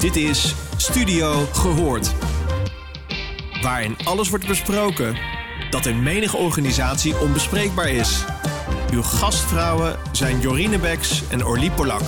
Dit 0.00 0.16
is 0.16 0.54
Studio 0.76 1.44
Gehoord. 1.52 2.14
Waarin 3.62 3.96
alles 4.04 4.28
wordt 4.28 4.46
besproken 4.46 5.16
dat 5.70 5.86
in 5.86 6.02
menige 6.02 6.36
organisatie 6.36 7.18
onbespreekbaar 7.20 7.88
is. 7.88 8.24
Uw 8.92 9.02
gastvrouwen 9.02 9.96
zijn 10.12 10.40
Jorine 10.40 10.78
Beks 10.78 11.28
en 11.28 11.44
Orlie 11.44 11.70
Polak. 11.70 12.02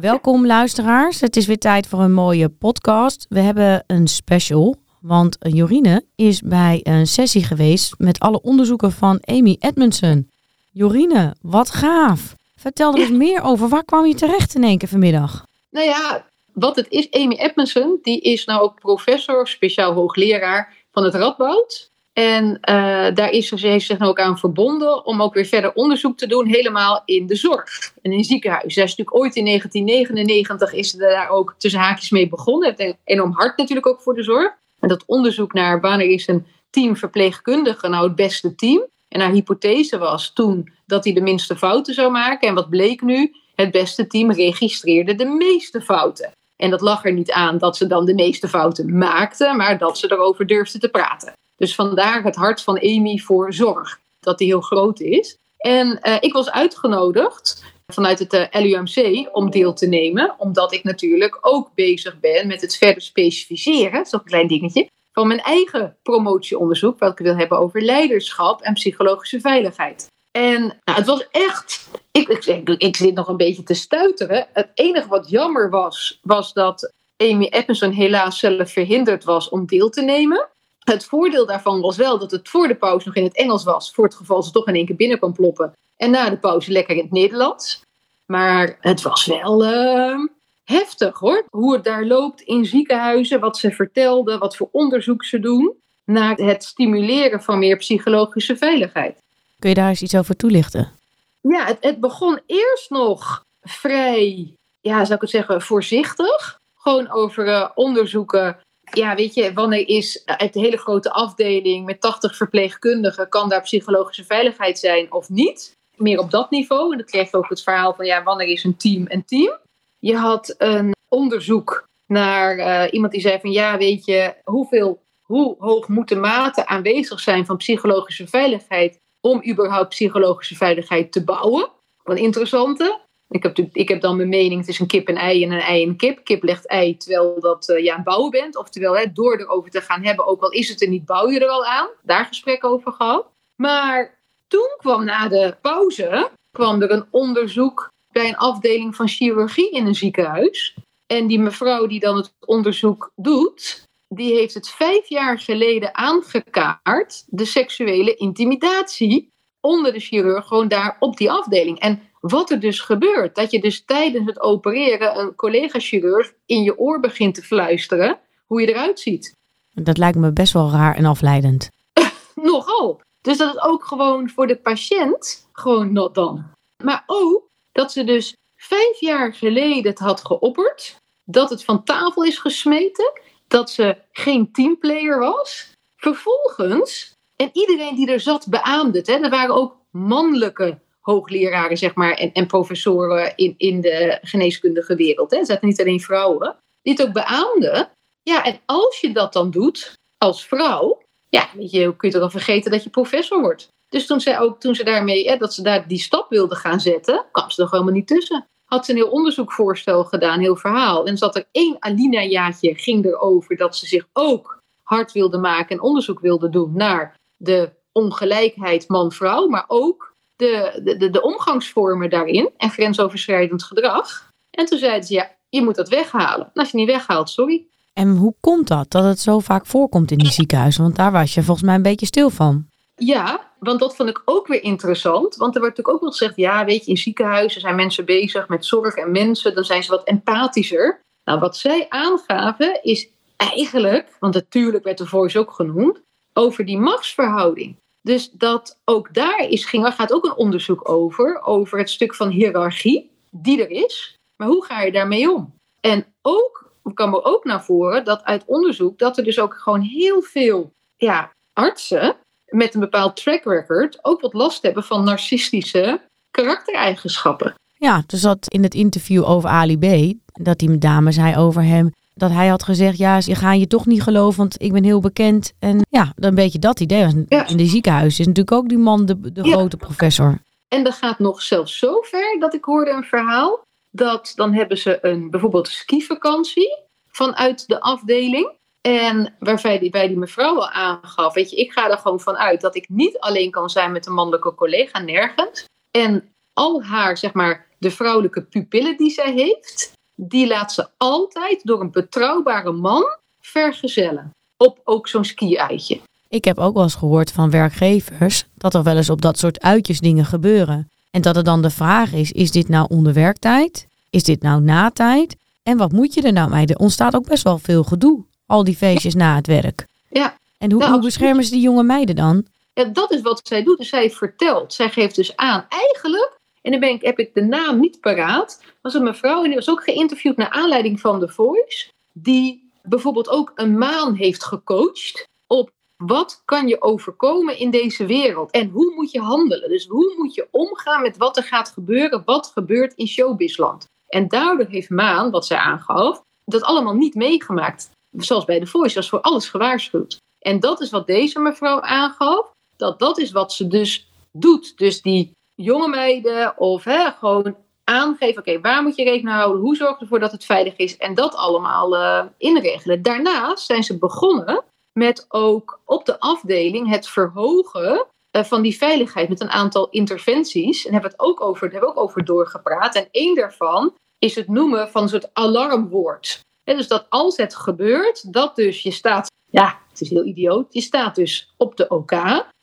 Welkom 0.00 0.46
luisteraars. 0.46 1.20
Het 1.20 1.36
is 1.36 1.46
weer 1.46 1.58
tijd 1.58 1.86
voor 1.86 2.00
een 2.00 2.12
mooie 2.12 2.48
podcast. 2.48 3.26
We 3.28 3.40
hebben 3.40 3.84
een 3.86 4.08
special, 4.08 4.76
want 5.00 5.36
Jorine 5.40 6.04
is 6.14 6.40
bij 6.40 6.80
een 6.82 7.06
sessie 7.06 7.44
geweest 7.44 7.94
met 7.98 8.18
alle 8.18 8.42
onderzoeken 8.42 8.92
van 8.92 9.22
Amy 9.24 9.56
Edmondson. 9.58 10.30
Jorine, 10.70 11.36
wat 11.40 11.70
gaaf. 11.70 12.34
Vertel 12.64 12.94
er 12.94 13.00
eens 13.00 13.10
meer 13.10 13.42
over. 13.42 13.68
Waar 13.68 13.84
kwam 13.84 14.06
je 14.06 14.14
terecht 14.14 14.54
in 14.54 14.64
één 14.64 14.78
keer 14.78 14.88
vanmiddag? 14.88 15.46
Nou 15.70 15.86
ja, 15.86 16.26
wat 16.52 16.76
het 16.76 16.86
is, 16.88 17.10
Amy 17.10 17.34
Edmondson, 17.34 17.98
die 18.02 18.20
is 18.20 18.44
nou 18.44 18.60
ook 18.60 18.80
professor, 18.80 19.48
speciaal 19.48 19.92
hoogleraar 19.92 20.74
van 20.92 21.04
het 21.04 21.14
Radboud. 21.14 21.90
En 22.12 22.58
eh, 22.60 22.74
daar 23.14 23.30
is 23.30 23.48
ze, 23.48 23.66
heeft 23.66 23.86
zich 23.86 23.98
nou 23.98 24.10
ook 24.10 24.20
aan 24.20 24.38
verbonden 24.38 25.06
om 25.06 25.22
ook 25.22 25.34
weer 25.34 25.44
verder 25.44 25.72
onderzoek 25.72 26.16
te 26.18 26.26
doen, 26.26 26.46
helemaal 26.46 27.02
in 27.04 27.26
de 27.26 27.36
zorg 27.36 27.92
en 28.02 28.12
in 28.12 28.24
ziekenhuizen. 28.24 28.72
Zij 28.72 28.84
is 28.84 28.90
natuurlijk 28.96 29.16
ooit 29.16 29.36
in 29.36 29.44
1999 29.44 30.72
is 30.72 30.90
ze 30.90 30.96
daar 30.96 31.28
ook 31.28 31.54
tussen 31.58 31.80
haakjes 31.80 32.10
mee 32.10 32.28
begonnen. 32.28 32.74
Heeft 32.76 32.96
enorm 33.04 33.32
hard 33.32 33.56
natuurlijk 33.56 33.86
ook 33.86 34.00
voor 34.00 34.14
de 34.14 34.22
zorg. 34.22 34.52
En 34.80 34.88
dat 34.88 35.04
onderzoek 35.06 35.52
naar 35.52 35.80
wanneer 35.80 36.10
is 36.10 36.26
een 36.26 36.46
team 36.70 36.96
verpleegkundigen 36.96 37.90
nou 37.90 38.04
het 38.06 38.16
beste 38.16 38.54
team. 38.54 38.82
En 39.14 39.20
haar 39.20 39.32
hypothese 39.32 39.98
was 39.98 40.32
toen 40.32 40.72
dat 40.86 41.04
hij 41.04 41.12
de 41.12 41.20
minste 41.20 41.56
fouten 41.56 41.94
zou 41.94 42.10
maken. 42.10 42.48
En 42.48 42.54
wat 42.54 42.70
bleek 42.70 43.02
nu? 43.02 43.34
Het 43.54 43.70
beste 43.70 44.06
team 44.06 44.32
registreerde 44.32 45.14
de 45.14 45.24
meeste 45.24 45.80
fouten. 45.80 46.32
En 46.56 46.70
dat 46.70 46.80
lag 46.80 47.04
er 47.04 47.12
niet 47.12 47.32
aan 47.32 47.58
dat 47.58 47.76
ze 47.76 47.86
dan 47.86 48.04
de 48.04 48.14
meeste 48.14 48.48
fouten 48.48 48.98
maakten, 48.98 49.56
maar 49.56 49.78
dat 49.78 49.98
ze 49.98 50.12
erover 50.12 50.46
durfden 50.46 50.80
te 50.80 50.88
praten. 50.88 51.32
Dus 51.56 51.74
vandaar 51.74 52.22
het 52.22 52.34
hart 52.34 52.62
van 52.62 52.80
Amy 52.80 53.18
voor 53.18 53.52
zorg, 53.52 53.98
dat 54.20 54.38
die 54.38 54.46
heel 54.46 54.60
groot 54.60 55.00
is. 55.00 55.36
En 55.58 56.00
uh, 56.02 56.16
ik 56.20 56.32
was 56.32 56.50
uitgenodigd 56.50 57.64
vanuit 57.86 58.18
het 58.18 58.32
eh, 58.32 58.62
LUMC 58.62 59.28
om 59.32 59.50
deel 59.50 59.72
te 59.72 59.86
nemen, 59.86 60.34
omdat 60.38 60.72
ik 60.72 60.84
natuurlijk 60.84 61.38
ook 61.40 61.70
bezig 61.74 62.20
ben 62.20 62.46
met 62.46 62.60
het 62.60 62.76
verder 62.76 63.02
specificeren, 63.02 63.92
dat 63.92 64.06
is 64.06 64.12
een 64.12 64.24
klein 64.24 64.48
dingetje, 64.48 64.88
van 65.14 65.26
mijn 65.26 65.40
eigen 65.40 65.96
promotieonderzoek, 66.02 66.98
wat 66.98 67.12
ik 67.12 67.18
wil 67.18 67.36
hebben 67.36 67.58
over 67.58 67.82
leiderschap 67.82 68.60
en 68.60 68.72
psychologische 68.74 69.40
veiligheid. 69.40 70.06
En 70.30 70.60
nou, 70.60 70.98
het 70.98 71.06
was 71.06 71.26
echt. 71.30 71.88
Ik, 72.10 72.28
ik, 72.28 72.68
ik, 72.68 72.96
zit 72.96 73.14
nog 73.14 73.28
een 73.28 73.36
beetje 73.36 73.62
te 73.62 73.74
stuiteren. 73.74 74.46
Het 74.52 74.68
enige 74.74 75.08
wat 75.08 75.30
jammer 75.30 75.70
was, 75.70 76.18
was 76.22 76.52
dat 76.52 76.92
Amy 77.16 77.46
Edmondson 77.50 77.90
helaas 77.90 78.38
zelf 78.38 78.72
verhinderd 78.72 79.24
was 79.24 79.48
om 79.48 79.66
deel 79.66 79.90
te 79.90 80.02
nemen. 80.02 80.48
Het 80.78 81.04
voordeel 81.04 81.46
daarvan 81.46 81.80
was 81.80 81.96
wel 81.96 82.18
dat 82.18 82.30
het 82.30 82.48
voor 82.48 82.68
de 82.68 82.74
pauze 82.74 83.06
nog 83.06 83.16
in 83.16 83.24
het 83.24 83.36
Engels 83.36 83.64
was, 83.64 83.92
voor 83.92 84.04
het 84.04 84.14
geval 84.14 84.42
ze 84.42 84.50
toch 84.50 84.66
in 84.66 84.74
één 84.74 84.86
keer 84.86 84.96
binnen 84.96 85.18
kwam 85.18 85.32
ploppen. 85.32 85.72
En 85.96 86.10
na 86.10 86.30
de 86.30 86.36
pauze 86.36 86.72
lekker 86.72 86.96
in 86.96 87.02
het 87.02 87.12
Nederlands. 87.12 87.82
Maar 88.26 88.76
het 88.80 89.02
was 89.02 89.26
wel 89.26 89.64
uh, 89.64 90.18
heftig 90.64 91.18
hoor. 91.18 91.44
Hoe 91.50 91.74
het 91.74 91.84
daar 91.84 92.04
loopt 92.04 92.40
in 92.40 92.64
ziekenhuizen, 92.64 93.40
wat 93.40 93.58
ze 93.58 93.70
vertelde, 93.70 94.38
wat 94.38 94.56
voor 94.56 94.68
onderzoek 94.72 95.24
ze 95.24 95.40
doen. 95.40 95.72
Naar 96.04 96.36
het 96.36 96.64
stimuleren 96.64 97.42
van 97.42 97.58
meer 97.58 97.76
psychologische 97.76 98.56
veiligheid. 98.56 99.18
Kun 99.58 99.68
je 99.68 99.74
daar 99.74 99.88
eens 99.88 100.02
iets 100.02 100.16
over 100.16 100.36
toelichten? 100.36 100.92
Ja, 101.40 101.66
het, 101.66 101.78
het 101.80 102.00
begon 102.00 102.40
eerst 102.46 102.90
nog 102.90 103.44
vrij, 103.62 104.54
ja, 104.80 105.04
zou 105.04 105.14
ik 105.14 105.20
het 105.20 105.30
zeggen, 105.30 105.62
voorzichtig. 105.62 106.58
Gewoon 106.76 107.10
over 107.10 107.46
uh, 107.46 107.68
onderzoeken 107.74 108.56
ja, 108.94 109.14
weet 109.14 109.34
je, 109.34 109.52
wanneer 109.52 109.88
is 109.88 110.22
uit 110.24 110.52
de 110.52 110.60
hele 110.60 110.76
grote 110.76 111.10
afdeling 111.10 111.86
met 111.86 112.00
80 112.00 112.36
verpleegkundigen, 112.36 113.28
kan 113.28 113.48
daar 113.48 113.62
psychologische 113.62 114.24
veiligheid 114.24 114.78
zijn 114.78 115.12
of 115.12 115.28
niet? 115.28 115.76
Meer 115.96 116.18
op 116.18 116.30
dat 116.30 116.50
niveau. 116.50 116.92
En 116.92 116.98
dat 116.98 117.10
kreeg 117.10 117.32
ook 117.32 117.48
het 117.48 117.62
verhaal 117.62 117.94
van, 117.94 118.06
ja, 118.06 118.22
wanneer 118.22 118.46
is 118.46 118.64
een 118.64 118.76
team 118.76 119.04
een 119.08 119.24
team? 119.24 119.58
Je 120.04 120.16
had 120.16 120.54
een 120.58 120.94
onderzoek 121.08 121.88
naar 122.06 122.56
uh, 122.56 122.92
iemand 122.92 123.12
die 123.12 123.20
zei 123.20 123.40
van, 123.40 123.50
ja, 123.50 123.76
weet 123.76 124.04
je, 124.04 124.34
hoeveel, 124.44 125.02
hoe 125.22 125.56
hoog 125.58 125.88
moeten 125.88 126.20
maten 126.20 126.68
aanwezig 126.68 127.20
zijn 127.20 127.46
van 127.46 127.56
psychologische 127.56 128.26
veiligheid 128.26 128.98
om 129.20 129.42
überhaupt 129.48 129.88
psychologische 129.88 130.56
veiligheid 130.56 131.12
te 131.12 131.24
bouwen? 131.24 131.68
Wat 132.02 132.18
interessante. 132.18 133.00
Ik 133.28 133.42
heb, 133.42 133.58
ik 133.72 133.88
heb 133.88 134.00
dan 134.00 134.16
mijn 134.16 134.28
mening, 134.28 134.60
het 134.60 134.68
is 134.68 134.78
een 134.78 134.86
kip 134.86 135.08
en 135.08 135.16
ei 135.16 135.44
en 135.44 135.52
een 135.52 135.60
ei 135.60 135.82
en 135.82 135.88
een 135.88 135.96
kip. 135.96 136.24
Kip 136.24 136.42
legt 136.42 136.66
ei 136.66 136.96
terwijl 136.96 137.40
dat 137.40 137.68
uh, 137.68 137.84
je 137.84 137.90
aan 137.90 137.96
het 137.96 138.04
bouwen 138.04 138.30
bent. 138.30 138.56
Oftewel, 138.56 138.96
hè, 138.96 139.12
door 139.12 139.36
erover 139.36 139.70
te 139.70 139.80
gaan 139.80 140.04
hebben, 140.04 140.26
ook 140.26 140.42
al 140.42 140.50
is 140.50 140.68
het 140.68 140.82
er 140.82 140.88
niet, 140.88 141.04
bouw 141.04 141.30
je 141.30 141.40
er 141.40 141.48
al 141.48 141.64
aan. 141.64 141.88
Daar 142.02 142.24
gesprek 142.24 142.64
over 142.64 142.92
gehad. 142.92 143.26
Maar 143.56 144.18
toen 144.48 144.74
kwam 144.76 145.04
na 145.04 145.28
de 145.28 145.56
pauze, 145.60 146.30
kwam 146.52 146.82
er 146.82 146.90
een 146.90 147.04
onderzoek 147.10 147.92
bij 148.14 148.28
een 148.28 148.36
afdeling 148.36 148.96
van 148.96 149.08
chirurgie 149.08 149.70
in 149.70 149.86
een 149.86 149.94
ziekenhuis. 149.94 150.74
En 151.06 151.26
die 151.26 151.38
mevrouw 151.38 151.86
die 151.86 152.00
dan 152.00 152.16
het 152.16 152.32
onderzoek 152.40 153.10
doet, 153.16 153.86
die 154.08 154.34
heeft 154.34 154.54
het 154.54 154.68
vijf 154.68 155.08
jaar 155.08 155.38
geleden 155.38 155.94
aangekaart, 155.94 157.24
de 157.26 157.44
seksuele 157.44 158.14
intimidatie 158.14 159.32
onder 159.60 159.92
de 159.92 160.00
chirurg, 160.00 160.46
gewoon 160.46 160.68
daar 160.68 160.96
op 160.98 161.16
die 161.16 161.30
afdeling. 161.30 161.78
En 161.78 162.02
wat 162.20 162.50
er 162.50 162.60
dus 162.60 162.80
gebeurt, 162.80 163.34
dat 163.34 163.50
je 163.50 163.60
dus 163.60 163.84
tijdens 163.84 164.26
het 164.26 164.40
opereren 164.40 165.18
een 165.18 165.34
collega-chirurg 165.34 166.32
in 166.46 166.62
je 166.62 166.78
oor 166.78 167.00
begint 167.00 167.34
te 167.34 167.42
fluisteren 167.42 168.18
hoe 168.46 168.60
je 168.60 168.68
eruit 168.68 169.00
ziet. 169.00 169.34
Dat 169.72 169.98
lijkt 169.98 170.18
me 170.18 170.32
best 170.32 170.52
wel 170.52 170.70
raar 170.70 170.96
en 170.96 171.04
afleidend. 171.04 171.70
Nogal. 172.34 173.00
Dus 173.22 173.38
dat 173.38 173.54
is 173.54 173.60
ook 173.60 173.84
gewoon 173.84 174.30
voor 174.30 174.46
de 174.46 174.56
patiënt 174.56 175.48
gewoon 175.52 175.92
not 175.92 176.14
dan. 176.14 176.44
Maar 176.82 177.02
ook 177.06 177.42
dat 177.74 177.92
ze 177.92 178.04
dus 178.04 178.36
vijf 178.56 179.00
jaar 179.00 179.34
geleden 179.34 179.90
het 179.90 179.98
had 179.98 180.24
geopperd, 180.24 180.96
dat 181.24 181.50
het 181.50 181.64
van 181.64 181.84
tafel 181.84 182.24
is 182.24 182.38
gesmeten, 182.38 183.20
dat 183.48 183.70
ze 183.70 183.96
geen 184.12 184.52
teamplayer 184.52 185.18
was. 185.18 185.72
Vervolgens, 185.96 187.12
en 187.36 187.50
iedereen 187.52 187.94
die 187.94 188.10
er 188.10 188.20
zat 188.20 188.46
beaamde 188.48 188.98
het, 188.98 189.06
hè, 189.06 189.14
er 189.14 189.30
waren 189.30 189.54
ook 189.54 189.76
mannelijke 189.90 190.78
hoogleraren 191.00 191.76
zeg 191.76 191.94
maar, 191.94 192.12
en, 192.12 192.32
en 192.32 192.46
professoren 192.46 193.36
in, 193.36 193.54
in 193.56 193.80
de 193.80 194.18
geneeskundige 194.22 194.94
wereld. 194.96 195.30
Hè. 195.30 195.38
Er 195.38 195.46
zaten 195.46 195.68
niet 195.68 195.80
alleen 195.80 196.00
vrouwen. 196.00 196.56
Die 196.82 196.92
het 196.92 197.06
ook 197.06 197.12
beaamden. 197.12 197.88
Ja, 198.22 198.44
en 198.44 198.60
als 198.66 199.00
je 199.00 199.12
dat 199.12 199.32
dan 199.32 199.50
doet 199.50 199.92
als 200.18 200.46
vrouw, 200.46 201.02
ja, 201.28 201.48
weet 201.54 201.70
je, 201.70 201.96
kun 201.96 202.10
je 202.10 202.18
wel 202.18 202.30
vergeten 202.30 202.70
dat 202.70 202.84
je 202.84 202.90
professor 202.90 203.40
wordt. 203.40 203.68
Dus 203.88 204.06
toen, 204.06 204.20
zij 204.20 204.40
ook, 204.40 204.60
toen 204.60 204.74
ze 204.74 204.84
daarmee, 204.84 205.28
hè, 205.28 205.36
dat 205.36 205.54
ze 205.54 205.62
daar 205.62 205.88
die 205.88 205.98
stap 205.98 206.28
wilde 206.28 206.54
gaan 206.54 206.80
zetten, 206.80 207.24
kwam 207.32 207.50
ze 207.50 207.62
er 207.62 207.70
helemaal 207.70 207.92
niet 207.92 208.06
tussen. 208.06 208.46
Had 208.64 208.84
ze 208.84 208.90
een 208.90 208.96
heel 208.96 209.10
onderzoekvoorstel 209.10 210.04
gedaan, 210.04 210.40
heel 210.40 210.56
verhaal. 210.56 211.06
En 211.06 211.16
zat 211.16 211.36
er 211.36 211.44
één 211.52 211.76
Alina-jaatje, 211.78 212.74
ging 212.74 213.04
erover 213.04 213.56
dat 213.56 213.76
ze 213.76 213.86
zich 213.86 214.06
ook 214.12 214.62
hard 214.82 215.12
wilde 215.12 215.38
maken 215.38 215.76
en 215.76 215.82
onderzoek 215.82 216.20
wilde 216.20 216.48
doen 216.48 216.72
naar 216.74 217.16
de 217.36 217.70
ongelijkheid 217.92 218.88
man-vrouw, 218.88 219.48
maar 219.48 219.64
ook 219.66 220.12
de, 220.36 220.80
de, 220.98 221.10
de, 221.10 221.22
omgangsvormen 221.22 222.10
daarin 222.10 222.50
en 222.56 222.70
grensoverschrijdend 222.70 223.62
gedrag. 223.62 224.30
En 224.50 224.64
toen 224.64 224.78
zeiden 224.78 225.04
ze, 225.04 225.14
ja, 225.14 225.30
je 225.48 225.62
moet 225.62 225.74
dat 225.74 225.88
weghalen. 225.88 226.46
En 226.46 226.60
als 226.60 226.70
je 226.70 226.76
niet 226.76 226.86
weghaalt, 226.86 227.30
sorry. 227.30 227.66
En 227.92 228.16
hoe 228.16 228.34
komt 228.40 228.68
dat, 228.68 228.90
dat 228.90 229.04
het 229.04 229.20
zo 229.20 229.38
vaak 229.38 229.66
voorkomt 229.66 230.10
in 230.10 230.18
die 230.18 230.30
ziekenhuizen? 230.30 230.82
Want 230.82 230.96
daar 230.96 231.12
was 231.12 231.34
je 231.34 231.42
volgens 231.42 231.66
mij 231.66 231.74
een 231.74 231.82
beetje 231.82 232.06
stil 232.06 232.30
van. 232.30 232.66
Ja, 232.96 233.52
want 233.64 233.80
dat 233.80 233.96
vond 233.96 234.08
ik 234.08 234.22
ook 234.24 234.46
weer 234.46 234.62
interessant. 234.62 235.36
Want 235.36 235.54
er 235.54 235.60
wordt 235.60 235.76
natuurlijk 235.76 235.88
ook 235.88 236.00
wel 236.00 236.10
gezegd, 236.10 236.36
ja, 236.36 236.64
weet 236.64 236.84
je, 236.84 236.90
in 236.90 236.96
ziekenhuizen 236.96 237.60
zijn 237.60 237.74
mensen 237.74 238.04
bezig 238.04 238.48
met 238.48 238.66
zorg 238.66 238.94
en 238.94 239.10
mensen, 239.10 239.54
dan 239.54 239.64
zijn 239.64 239.82
ze 239.82 239.90
wat 239.90 240.04
empathischer. 240.04 241.00
Nou, 241.24 241.40
wat 241.40 241.56
zij 241.56 241.86
aangaven 241.88 242.82
is 242.82 243.08
eigenlijk, 243.36 244.16
want 244.20 244.34
natuurlijk 244.34 244.84
werd 244.84 244.98
de 244.98 245.06
voice 245.06 245.38
ook 245.38 245.52
genoemd, 245.52 246.00
over 246.32 246.64
die 246.64 246.78
machtsverhouding. 246.78 247.76
Dus 248.00 248.30
dat 248.30 248.78
ook 248.84 249.14
daar 249.14 249.48
is, 249.48 249.64
ging, 249.64 249.86
gaat 249.86 250.12
ook 250.12 250.24
een 250.24 250.36
onderzoek 250.36 250.88
over, 250.88 251.42
over 251.42 251.78
het 251.78 251.90
stuk 251.90 252.14
van 252.14 252.28
hiërarchie 252.28 253.10
die 253.30 253.62
er 253.62 253.70
is. 253.70 254.18
Maar 254.36 254.48
hoe 254.48 254.64
ga 254.64 254.82
je 254.82 254.92
daarmee 254.92 255.32
om? 255.32 255.52
En 255.80 256.06
ook 256.22 256.64
kwam 256.94 257.14
er 257.14 257.24
ook 257.24 257.44
naar 257.44 257.64
voren 257.64 258.04
dat 258.04 258.24
uit 258.24 258.44
onderzoek 258.46 258.98
dat 258.98 259.18
er 259.18 259.24
dus 259.24 259.38
ook 259.38 259.54
gewoon 259.54 259.80
heel 259.80 260.22
veel 260.22 260.72
ja, 260.96 261.32
artsen 261.52 262.16
met 262.54 262.74
een 262.74 262.80
bepaald 262.80 263.16
track 263.16 263.44
record 263.44 263.98
ook 264.02 264.20
wat 264.20 264.32
last 264.32 264.62
hebben 264.62 264.84
van 264.84 265.04
narcistische 265.04 266.00
karaktereigenschappen. 266.30 267.54
Ja, 267.76 268.02
dus 268.06 268.20
dat 268.20 268.46
in 268.48 268.62
het 268.62 268.74
interview 268.74 269.28
over 269.28 269.48
Ali 269.48 269.78
B, 269.78 270.14
dat 270.32 270.58
die 270.58 270.78
dame 270.78 271.12
zei 271.12 271.36
over 271.36 271.62
hem, 271.62 271.92
dat 272.14 272.30
hij 272.30 272.46
had 272.46 272.62
gezegd, 272.62 272.98
ja, 272.98 273.20
ze 273.20 273.34
gaan 273.34 273.58
je 273.58 273.66
toch 273.66 273.86
niet 273.86 274.02
geloven, 274.02 274.38
want 274.38 274.62
ik 274.62 274.72
ben 274.72 274.84
heel 274.84 275.00
bekend. 275.00 275.52
En 275.58 275.86
ja, 275.88 276.12
een 276.16 276.34
beetje 276.34 276.58
dat 276.58 276.80
idee. 276.80 277.26
In 277.46 277.56
de 277.56 277.66
ziekenhuis 277.66 278.18
is 278.18 278.26
natuurlijk 278.26 278.56
ook 278.56 278.68
die 278.68 278.78
man 278.78 279.06
de, 279.06 279.32
de 279.32 279.42
grote 279.42 279.76
professor. 279.76 280.38
En 280.68 280.84
dat 280.84 280.94
gaat 280.94 281.18
nog 281.18 281.42
zelfs 281.42 281.78
zo 281.78 282.00
ver 282.00 282.36
dat 282.38 282.54
ik 282.54 282.64
hoorde 282.64 282.90
een 282.90 283.04
verhaal 283.04 283.64
dat 283.90 284.32
dan 284.34 284.54
hebben 284.54 284.78
ze 284.78 284.98
een 285.02 285.30
bijvoorbeeld 285.30 285.68
skivakantie 285.68 286.78
vanuit 287.08 287.68
de 287.68 287.80
afdeling. 287.80 288.52
En 288.86 289.34
waarbij 289.38 289.78
die, 289.78 289.90
bij 289.90 290.08
die 290.08 290.18
mevrouw 290.18 290.54
al 290.54 290.68
aangaf, 290.68 291.34
weet 291.34 291.50
je, 291.50 291.56
ik 291.56 291.72
ga 291.72 291.90
er 291.90 291.98
gewoon 291.98 292.20
van 292.20 292.36
uit 292.36 292.60
dat 292.60 292.76
ik 292.76 292.88
niet 292.88 293.18
alleen 293.18 293.50
kan 293.50 293.70
zijn 293.70 293.92
met 293.92 294.06
een 294.06 294.12
mannelijke 294.12 294.54
collega, 294.54 294.98
nergens. 294.98 295.68
En 295.90 296.28
al 296.52 296.82
haar, 296.82 297.16
zeg 297.16 297.32
maar, 297.32 297.66
de 297.78 297.90
vrouwelijke 297.90 298.42
pupillen 298.42 298.96
die 298.96 299.10
zij 299.10 299.32
heeft, 299.32 299.92
die 300.14 300.46
laat 300.46 300.72
ze 300.72 300.88
altijd 300.96 301.60
door 301.62 301.80
een 301.80 301.90
betrouwbare 301.90 302.72
man 302.72 303.04
vergezellen. 303.40 304.30
Op 304.56 304.80
ook 304.84 305.08
zo'n 305.08 305.24
ski-uitje. 305.24 306.00
Ik 306.28 306.44
heb 306.44 306.58
ook 306.58 306.74
wel 306.74 306.82
eens 306.82 306.94
gehoord 306.94 307.32
van 307.32 307.50
werkgevers 307.50 308.44
dat 308.54 308.74
er 308.74 308.82
wel 308.82 308.96
eens 308.96 309.10
op 309.10 309.22
dat 309.22 309.38
soort 309.38 309.60
uitjes 309.60 310.00
dingen 310.00 310.24
gebeuren. 310.24 310.90
En 311.10 311.22
dat 311.22 311.36
er 311.36 311.44
dan 311.44 311.62
de 311.62 311.70
vraag 311.70 312.12
is, 312.12 312.32
is 312.32 312.50
dit 312.50 312.68
nou 312.68 312.86
onder 312.88 313.12
werktijd? 313.12 313.86
Is 314.10 314.22
dit 314.22 314.42
nou 314.42 314.60
na 314.60 314.90
tijd? 314.90 315.36
En 315.62 315.76
wat 315.76 315.92
moet 315.92 316.14
je 316.14 316.22
er 316.22 316.32
nou 316.32 316.50
mee? 316.50 316.66
Er 316.66 316.76
ontstaat 316.76 317.14
ook 317.14 317.28
best 317.28 317.42
wel 317.42 317.58
veel 317.58 317.84
gedoe, 317.84 318.24
al 318.46 318.64
die 318.64 318.76
feestjes 318.76 319.14
na 319.14 319.34
het 319.34 319.46
werk. 319.46 319.86
Ja. 320.08 320.36
En 320.58 320.70
hoe, 320.70 320.80
Nou, 320.80 320.92
hoe 320.92 321.02
beschermen 321.02 321.44
ze 321.44 321.50
die 321.50 321.60
jonge 321.60 321.82
meiden 321.82 322.16
dan? 322.16 322.46
Ja, 322.74 322.84
dat 322.84 323.12
is 323.12 323.20
wat 323.20 323.40
zij 323.44 323.62
doet. 323.62 323.78
Dus 323.78 323.88
zij 323.88 324.10
vertelt. 324.10 324.72
Zij 324.72 324.90
geeft 324.90 325.14
dus 325.14 325.36
aan, 325.36 325.66
eigenlijk, 325.68 326.38
en 326.62 326.70
dan 326.70 326.80
ben 326.80 326.88
ik, 326.88 327.02
heb 327.02 327.18
ik 327.18 327.34
de 327.34 327.42
naam 327.42 327.80
niet 327.80 328.00
paraat, 328.00 328.62
was 328.80 328.94
een 328.94 329.02
mevrouw, 329.02 329.38
en 329.38 329.46
die 329.46 329.54
was 329.54 329.70
ook 329.70 329.84
geïnterviewd 329.84 330.36
naar 330.36 330.50
aanleiding 330.50 331.00
van 331.00 331.20
The 331.20 331.28
Voice, 331.28 331.90
die 332.12 332.70
bijvoorbeeld 332.82 333.28
ook 333.28 333.52
een 333.54 333.78
maan 333.78 334.14
heeft 334.14 334.44
gecoacht 334.44 335.28
op 335.46 335.70
wat 335.96 336.42
kan 336.44 336.68
je 336.68 336.82
overkomen 336.82 337.58
in 337.58 337.70
deze 337.70 338.06
wereld 338.06 338.50
en 338.50 338.68
hoe 338.68 338.92
moet 338.94 339.10
je 339.10 339.20
handelen. 339.20 339.68
Dus 339.68 339.86
hoe 339.86 340.14
moet 340.16 340.34
je 340.34 340.48
omgaan 340.50 341.02
met 341.02 341.16
wat 341.16 341.36
er 341.36 341.42
gaat 341.42 341.68
gebeuren, 341.68 342.22
wat 342.24 342.50
gebeurt 342.54 342.94
in 342.94 343.06
showbizland. 343.06 343.88
En 344.08 344.28
daardoor 344.28 344.66
heeft 344.66 344.90
Maan, 344.90 345.30
wat 345.30 345.46
zij 345.46 345.56
aangaf, 345.56 346.22
dat 346.44 346.62
allemaal 346.62 346.94
niet 346.94 347.14
meegemaakt. 347.14 347.90
Zoals 348.16 348.44
bij 348.44 348.60
The 348.60 348.66
Voice, 348.66 348.94
was 348.94 349.08
voor 349.08 349.20
alles 349.20 349.48
gewaarschuwd. 349.48 350.16
En 350.38 350.60
dat 350.60 350.80
is 350.80 350.90
wat 350.90 351.06
deze 351.06 351.38
mevrouw 351.40 351.80
aangaf, 351.80 352.50
dat 352.76 352.98
dat 352.98 353.18
is 353.18 353.32
wat 353.32 353.52
ze 353.52 353.66
dus 353.66 354.08
doet. 354.32 354.78
Dus 354.78 355.02
die 355.02 355.32
jonge 355.54 355.88
meiden 355.88 356.58
of 356.58 356.84
hè, 356.84 357.10
gewoon 357.10 357.56
aangeven, 357.84 358.40
oké, 358.40 358.60
waar 358.60 358.82
moet 358.82 358.96
je 358.96 359.04
rekening 359.04 359.36
houden? 359.36 359.60
Hoe 359.60 359.76
zorg 359.76 359.96
je 359.96 360.02
ervoor 360.02 360.20
dat 360.20 360.32
het 360.32 360.44
veilig 360.44 360.76
is? 360.76 360.96
En 360.96 361.14
dat 361.14 361.34
allemaal 361.34 361.96
eh, 361.96 362.24
inregelen. 362.38 363.02
Daarnaast 363.02 363.66
zijn 363.66 363.82
ze 363.82 363.98
begonnen 363.98 364.62
met 364.92 365.26
ook 365.28 365.80
op 365.84 366.04
de 366.04 366.20
afdeling 366.20 366.88
het 366.88 367.08
verhogen 367.08 368.06
eh, 368.30 368.44
van 368.44 368.62
die 368.62 368.76
veiligheid 368.76 369.28
met 369.28 369.40
een 369.40 369.50
aantal 369.50 369.88
interventies. 369.90 370.86
En 370.86 370.92
hebben 370.92 371.10
we 371.10 371.16
het 371.16 371.26
ook 371.26 371.40
over, 371.40 371.70
hebben 371.70 371.80
we 371.80 371.96
ook 371.96 372.02
over 372.02 372.24
doorgepraat. 372.24 372.94
En 372.94 373.08
één 373.10 373.34
daarvan 373.34 373.94
is 374.18 374.34
het 374.34 374.48
noemen 374.48 374.90
van 374.90 375.02
een 375.02 375.08
soort 375.08 375.34
alarmwoord. 375.34 376.40
Dus 376.64 376.88
dat 376.88 377.06
als 377.08 377.36
het 377.36 377.54
gebeurt, 377.54 378.32
dat 378.32 378.56
dus 378.56 378.82
je 378.82 378.90
staat, 378.90 379.30
ja, 379.50 379.78
het 379.90 380.00
is 380.00 380.10
heel 380.10 380.24
idioot, 380.24 380.74
je 380.74 380.80
staat 380.80 381.14
dus 381.14 381.54
op 381.56 381.76
de 381.76 381.88
OK. 381.88 382.12